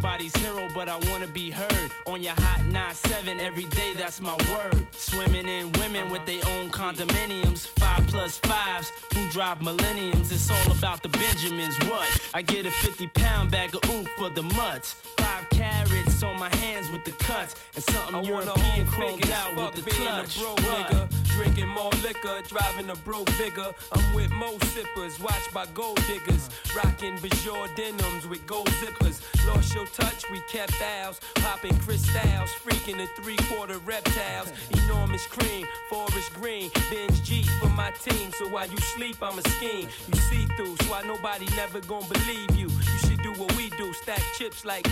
[0.04, 3.94] Nobody's hero, but I wanna be heard on your hot 9-7 every day.
[3.96, 4.86] That's my word.
[4.92, 10.30] Swimming in women with their own condominiums, five plus fives who drive millenniums.
[10.30, 11.74] It's all about the Benjamins.
[11.88, 12.06] What?
[12.34, 14.92] I get a 50 pound bag of oof for the mutts.
[15.16, 19.84] Five carats on my hands with the cuts, and something I European chromed out with
[19.84, 20.36] the clutch.
[20.36, 20.86] a broke What?
[20.90, 23.72] nigga, drinking more liquor, driving a broke bigger.
[23.92, 29.20] I'm with mo sippers, watched by gold diggers, rocking Bajor denims with gold zippers.
[29.46, 34.52] Lost your touch, we kept ours, popping crystals, freaking the three quarter reptiles.
[34.84, 38.30] Enormous cream, forest green, binge G for my team.
[38.38, 39.88] So while you sleep, I'm a scheme.
[40.08, 42.68] You see through, so why nobody never gonna believe you.
[42.68, 44.86] You should do what we do, stack chips like.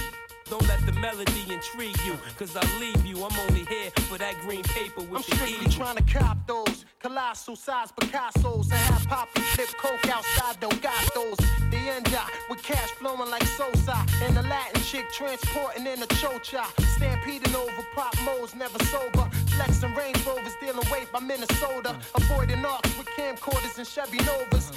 [0.52, 3.24] Don't let the melody intrigue you, cause I'll leave you.
[3.24, 5.72] I'm only here for that green paper with I'm the strictly eagle.
[5.72, 11.02] trying to cop those colossal size Picasso's and have Poppy flip coke outside don't got
[11.14, 11.38] those.
[11.70, 16.06] The end up with cash flowing like Sosa and the Latin chick transporting in a
[16.20, 16.66] chocha.
[16.96, 19.24] Stampeding over pop modes, never sober.
[19.56, 21.96] Flexing Range Rovers, dealing weight by Minnesota.
[22.14, 24.70] Avoiding arcs with camcorders and Chevy Novas.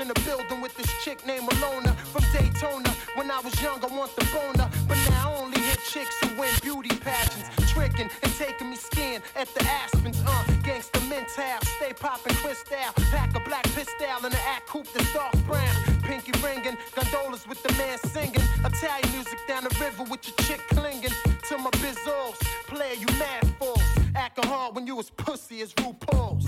[0.00, 2.90] In the building with this chick named Alona from Daytona.
[3.14, 6.40] When I was young, I want the boner, but now I only hit chicks who
[6.40, 7.48] win beauty pageants.
[7.72, 10.20] Tricking and taking me skiing at the Aspens.
[10.26, 12.76] Uh, gangsta mental, stay popping crystal.
[13.12, 15.74] Pack a black pistol in the act coupe that's dark brown.
[16.02, 16.76] pinky ringing.
[16.96, 18.42] Gondolas with the man singing.
[18.64, 21.14] Italian music down the river with your chick clinging.
[21.48, 23.82] To my bizzles, player, you mad fools.
[24.16, 26.46] Acting hard when you was pussy as RuPaul's.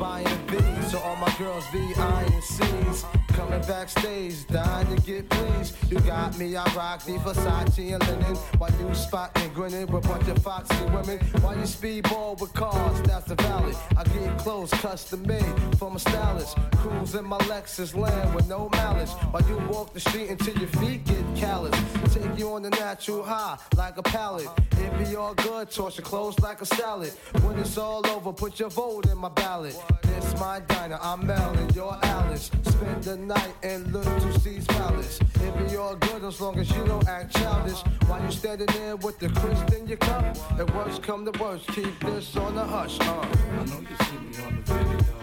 [0.00, 3.19] buying V's, so all my girls V, I, and C's.
[3.40, 5.74] Coming backstage, dying to get pleased.
[5.90, 8.36] You got me, I rock the Versace and linen.
[8.58, 11.18] While you spotting, grinning with a bunch of foxy women.
[11.40, 13.74] While you speedball with cars, that's the valley.
[13.96, 16.58] I get clothes custom made from a stylist.
[16.76, 19.12] Cruise in my Lexus land with no malice.
[19.30, 21.74] While you walk the street until your feet get callous.
[22.12, 24.48] Take you on the natural high like a pallet.
[24.72, 27.12] It be all good, toss your clothes like a salad.
[27.42, 29.76] When it's all over, put your vote in my ballot.
[30.02, 32.50] This my diner, I'm Mel and you're Alice.
[32.64, 33.29] Spend the night
[33.62, 35.20] in Little C's Palace.
[35.20, 37.80] It be all good as long as you don't act childish.
[38.08, 41.68] While you standing there with the crisp in your cup, the worst come to worst,
[41.68, 42.98] keep this on the hush.
[43.00, 43.04] Uh.
[43.04, 45.14] I know you see me on the video.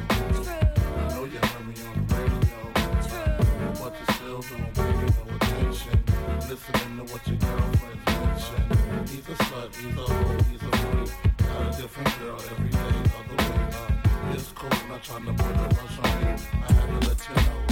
[0.48, 2.60] I know you heard me on the radio.
[3.82, 6.00] But you still don't pay no attention.
[6.48, 8.64] Listening to what your girlfriends mention.
[9.08, 11.12] He's a slut, he's a hoe, he's a freak.
[11.40, 13.60] Got a different girl every day, other way.
[13.74, 16.36] Uh, it's cool, not trying to put a rush on you.
[16.54, 17.67] I had to let you know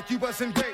[0.00, 0.69] like you busting grapes.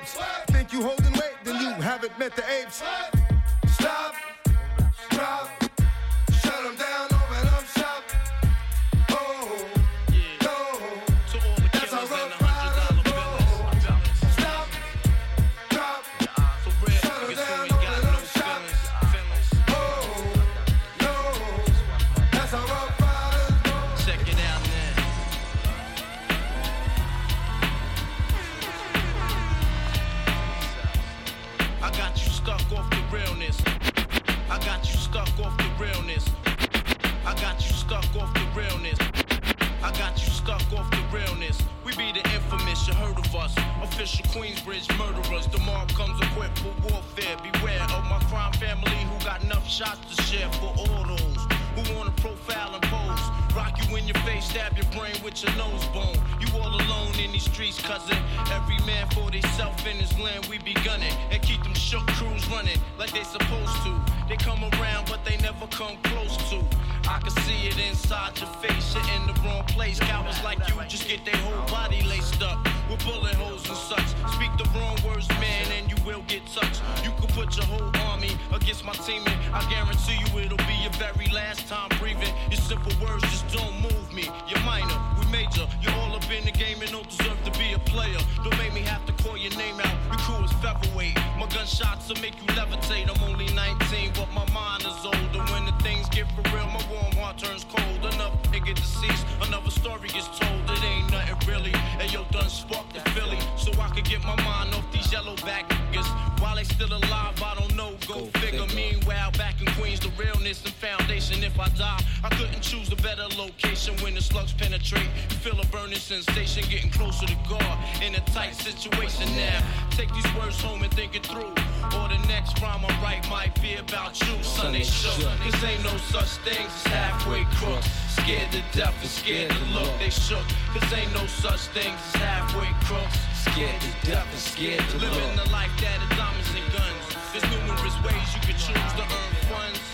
[109.97, 111.43] Back the realness and foundation.
[111.45, 115.09] If I die, I couldn't choose a better location when the slugs penetrate.
[115.31, 119.63] You feel a burning sensation, getting closer to God in a tight situation now.
[119.91, 121.53] Take these words home and think it through.
[121.97, 124.73] Or the next rhyme I write might be about you, son.
[124.73, 125.29] They shook.
[125.41, 127.89] Cause ain't no such things as halfway crooks.
[128.09, 129.93] Scared to death and scared to look.
[129.99, 130.45] They shook.
[130.75, 133.19] Cause ain't no such things as halfway crooks.
[133.35, 135.13] Scared to death and scared to look.
[135.13, 137.17] Living the life that is diamonds and guns.
[137.33, 139.86] There's numerous ways you could choose to earn funds.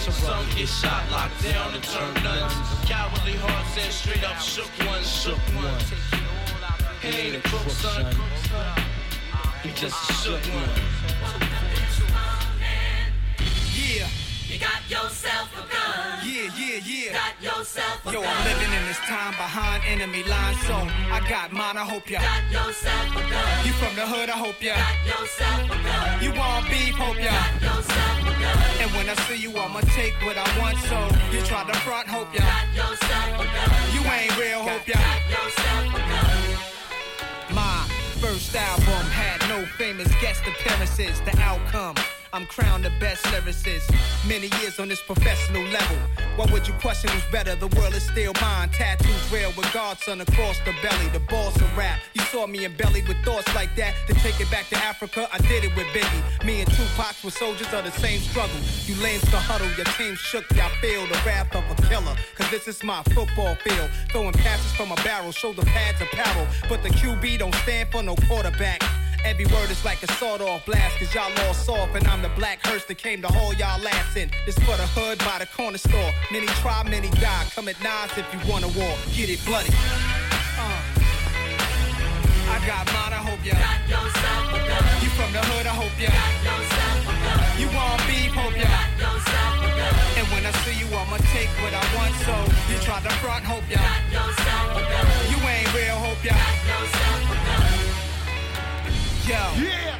[0.00, 2.54] Some get shot, locked down, and turn nuns.
[2.88, 5.92] Cowardly hearts and straight up shook ones, shook ones.
[7.02, 8.06] He ain't a crook, son.
[9.62, 10.70] He just a shook one.
[13.76, 14.08] Yeah.
[14.48, 15.79] You got yourself a gun.
[16.56, 17.12] Yeah, yeah.
[17.12, 18.30] Got yourself a Yo, gun.
[18.30, 21.76] I'm living in this time behind enemy lines, so I got mine.
[21.76, 22.20] I hope ya.
[22.20, 23.66] Got yourself a gun.
[23.66, 24.28] You from the hood?
[24.30, 24.74] I hope ya.
[24.74, 26.22] Got yourself a gun.
[26.22, 26.94] You want beef?
[26.94, 27.30] Hope ya.
[27.30, 28.58] Got yourself a gun.
[28.82, 30.78] And when I see you, I'ma take what I want.
[30.90, 30.98] So
[31.30, 32.08] you try to front?
[32.08, 32.42] Hope ya.
[32.42, 33.70] Got yourself a gun.
[33.94, 34.62] You ain't real?
[34.66, 34.98] Hope ya.
[34.98, 37.54] Got yourself a gun.
[37.54, 37.86] My
[38.18, 41.20] first album had no famous guest appearances.
[41.22, 41.96] The outcome.
[42.32, 43.90] I'm crowned the best lyricist.
[44.28, 45.96] Many years on this professional level.
[46.36, 47.56] What would you question who's better?
[47.56, 48.68] The world is still mine.
[48.68, 51.08] Tattoos real with God's Son across the belly.
[51.12, 51.98] The boss of rap.
[52.14, 53.94] You saw me in belly with thoughts like that.
[54.06, 56.44] To take it back to Africa, I did it with Biggie.
[56.44, 58.60] Me and Tupac were soldiers of the same struggle.
[58.86, 62.14] You lames to huddle, your team shook, y'all feel the wrath of a killer.
[62.36, 63.90] Cause this is my football field.
[64.12, 66.46] Throwing passes from a barrel, shoulder pads apparel.
[66.68, 68.82] But the QB don't stand for no quarterback.
[69.24, 72.30] Every word is like a sawed off blast, cause y'all all soft, and I'm the
[72.30, 74.30] black hearse that came to haul y'all ass in.
[74.46, 76.12] This for the hood by the corner store.
[76.32, 77.44] Many try, many die.
[77.54, 78.96] Come at nines if you wanna war.
[79.12, 79.68] Get it bloody.
[80.56, 81.00] Uh.
[82.50, 83.54] I got mine, I hope ya.
[83.54, 84.82] Got yourself a gun.
[85.04, 86.10] You from the hood, I hope ya.
[86.10, 87.38] Got yourself a gun.
[87.60, 88.66] You want beef, hope ya.
[88.66, 89.94] Got yourself a gun.
[90.18, 92.34] And when I see you, I'ma take what I want, so
[92.72, 93.78] you try to front, hope ya.
[93.78, 95.06] Got yourself a gun.
[95.28, 96.32] You ain't real, hope ya.
[96.32, 96.59] Got a.
[99.30, 99.96] Yeah.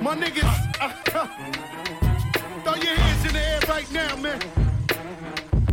[0.00, 0.54] My niggas,
[2.62, 4.40] throw your hands in the air right now, man.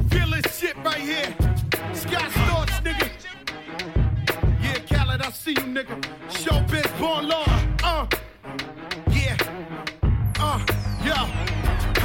[0.10, 1.36] Feel this shit right here.
[1.94, 3.10] Scott Storch, nigga.
[4.64, 6.02] Yeah, Khaled, I see you, nigga.
[6.30, 7.46] Showbiz, born law.
[7.84, 8.08] Uh,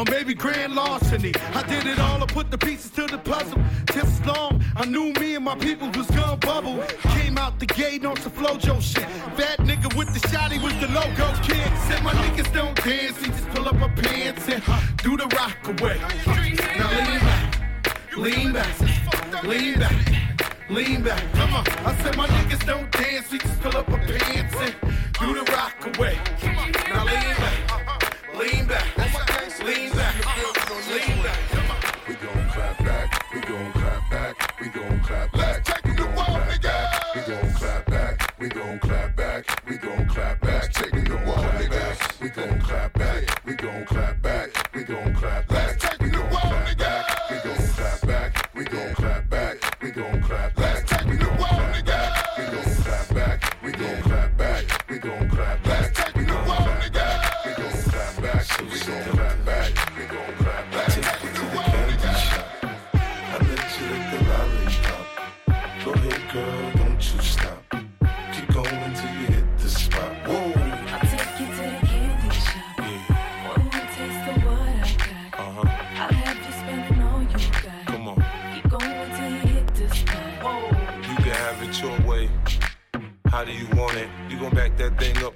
[0.00, 1.32] or maybe grand larceny.
[1.54, 3.60] I did it all, I put the pieces to the puzzle.
[3.94, 6.82] As long, I knew me and my people was gonna bubble.
[7.16, 9.04] Came out the gate on some flojo shit.
[9.36, 11.68] Fat nigga with the shotty was the logo kid.
[11.86, 14.62] Said my niggas don't dance, he just pull up my pants and
[15.02, 15.98] do the rock away.
[16.78, 19.96] Now lean back, lean back, lean back.
[20.70, 21.66] Lean back, come on.
[21.84, 24.74] I said my niggas don't dance, we just pull up our pants and
[25.18, 26.16] do the rock away.
[26.88, 27.79] Now lean back,
[28.40, 30.14] lean back, lean back,
[30.88, 31.36] lean back.
[32.08, 35.64] We gon' clap back, we gon' clap back, we gon' clap back.
[35.64, 36.74] Taking the wall, nigga.
[37.14, 40.59] We gon' clap back, we gon' clap back, we gon' clap back.
[84.80, 85.19] That thing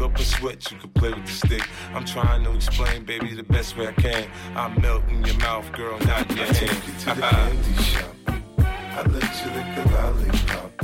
[0.00, 1.68] up a sweat, you can play with the stick.
[1.94, 4.28] I'm trying to explain, baby, the best way I can.
[4.54, 6.56] I melt in your mouth, girl, not in your hand.
[6.56, 8.14] Take you to the candy shop.
[8.58, 10.78] I let you lick the lollipop.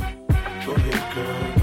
[0.65, 1.62] Go ahead, girl,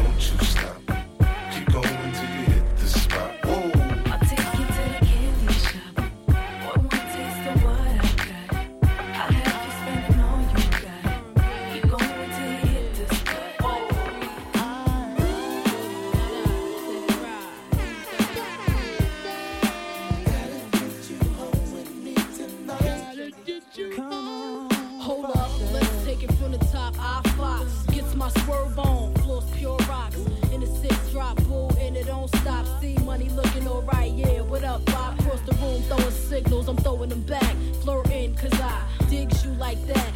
[28.31, 30.17] swerve on, floors pure rocks.
[30.53, 32.67] In the six drop, bull, and it don't stop.
[32.81, 34.41] See money looking alright, yeah.
[34.41, 35.21] What up, Bob?
[35.21, 37.55] Across the room, throwing signals, I'm throwing them back.
[37.83, 40.13] Flirting, cause I digs you like that.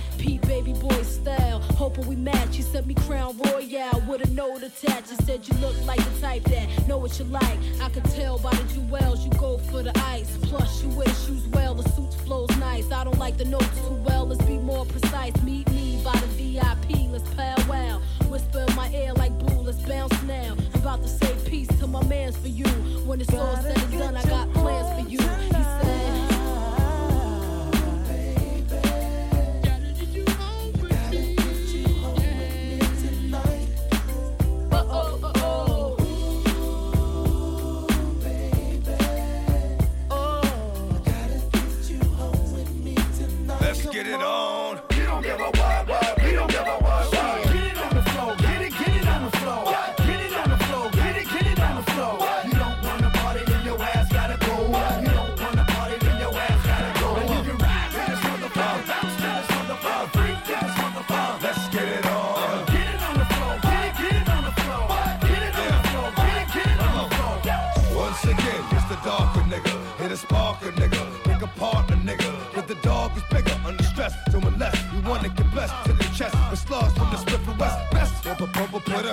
[1.94, 2.56] Hoping we match.
[2.56, 5.12] You sent me Crown Royal with a note attached.
[5.12, 7.58] You said you look like the type that know what you like.
[7.80, 10.36] I could tell by the jewels you go for the ice.
[10.42, 12.90] Plus, you wear shoes well, the suit flows nice.
[12.90, 15.40] I don't like the notes too well, let's be more precise.
[15.42, 18.00] Meet me by the VIP, let's powwow.
[18.28, 20.56] Whisper in my ear like boo, let's bounce now.
[20.74, 22.66] I'm about to say peace to my mans for you.
[23.06, 25.20] When it's all said and done, I got plans for you.
[25.20, 26.23] He said.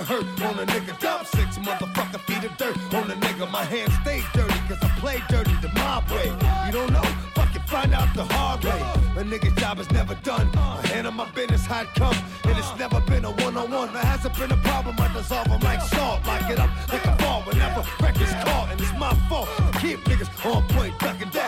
[0.03, 0.97] Hurt on a nigga.
[0.99, 3.49] Top six motherfucker feet of dirt on a nigga.
[3.51, 6.27] My hands stay dirty cause I play dirty the mob way.
[6.65, 7.03] You don't know?
[7.35, 8.81] Fuck it, find out the hard way.
[9.19, 10.49] A nigga's job is never done.
[10.55, 12.15] I handle my business how it come.
[12.45, 13.93] And it's never been a one-on-one.
[13.93, 14.95] There hasn't been a problem.
[14.99, 16.25] I dissolve them like salt.
[16.25, 18.69] Lock it up like a ball whenever records caught.
[18.71, 19.49] And it's my fault.
[19.81, 21.40] Keep niggas on point, ducking down.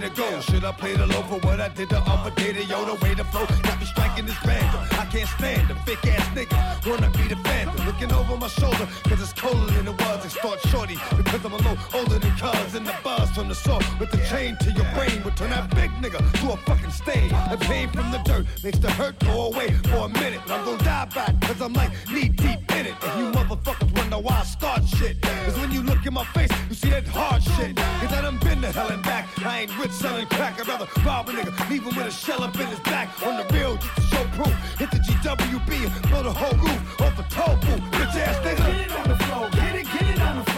[0.00, 0.40] Way to go.
[0.40, 2.52] Should I play the low for what I did the other day?
[2.52, 3.46] To yo, the way to flow.
[3.62, 4.66] Got me striking this band.
[4.92, 6.56] I can't stand the fake ass nigga.
[6.86, 7.86] Wanna be the phantom.
[7.86, 10.24] Looking over my shoulder, cause it's colder than it was.
[10.24, 12.74] Extort shorty, because I'm a low older than cuz.
[12.74, 15.74] And the buzz from the saw with the chain to your brain would turn that
[15.74, 17.30] big nigga to a fucking stain.
[17.50, 20.40] The pain from the dirt makes the hurt go away for a minute.
[20.46, 22.94] But I'm gonna die back, cause I'm like knee deep in it.
[23.02, 25.20] And you motherfuckers wonder why I start shit.
[25.20, 27.76] Cause when you look in my face, you see that hard shit.
[27.76, 29.28] Cause I done been to hell and back.
[29.44, 30.60] I ain't rich selling crack.
[30.60, 33.08] I'd rather rob a nigga, leave him with a shell up in his back.
[33.26, 34.54] On the real, just to show proof.
[34.78, 37.84] Hit the GWB and blow the whole roof off a toll booth.
[37.92, 38.66] Bitch ass nigga.
[38.66, 39.50] Get it on the floor.
[39.50, 40.55] Get it, get it on the floor.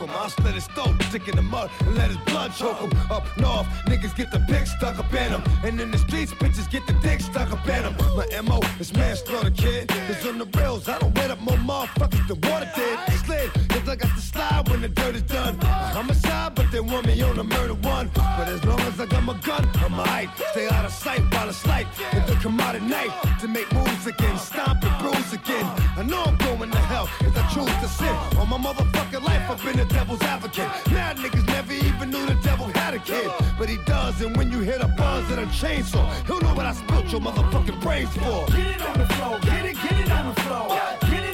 [0.00, 0.10] I him.
[0.10, 2.90] I'll slit his throat, stick in the mud, and let his blood choke him.
[3.10, 5.42] Up north, niggas get the pick stuck up in them.
[5.62, 7.94] And in the streets, bitches get the dick stuck up in them.
[8.16, 9.88] My MO is manslaughter, kid.
[9.88, 12.98] Cause on the rails, I don't wet up more motherfuckers than water did.
[13.24, 15.58] Slid, cause I got the slide when the dirt is done.
[15.60, 18.10] I'm a homicide, but they want me on a murder one.
[18.14, 20.30] But as long as I got my gun, I'm alright.
[20.52, 21.86] Stay out of sight while it's light.
[22.12, 25.66] And then come out at night to make moves again, stomp and bruise again.
[25.96, 28.14] I know I'm going to hell if I choose to sin.
[28.38, 30.70] On my motherfucking life, I've been the devil's advocate.
[30.92, 33.30] Mad niggas never even knew the devil had a kid.
[33.58, 36.66] But he does, and when you hit a buzz of the chainsaw, he'll know what
[36.66, 38.46] I spilt your motherfucking brains for.
[38.46, 39.38] Get it on the floor.
[39.40, 40.68] Get it, get it on the floor.
[41.10, 41.29] Get it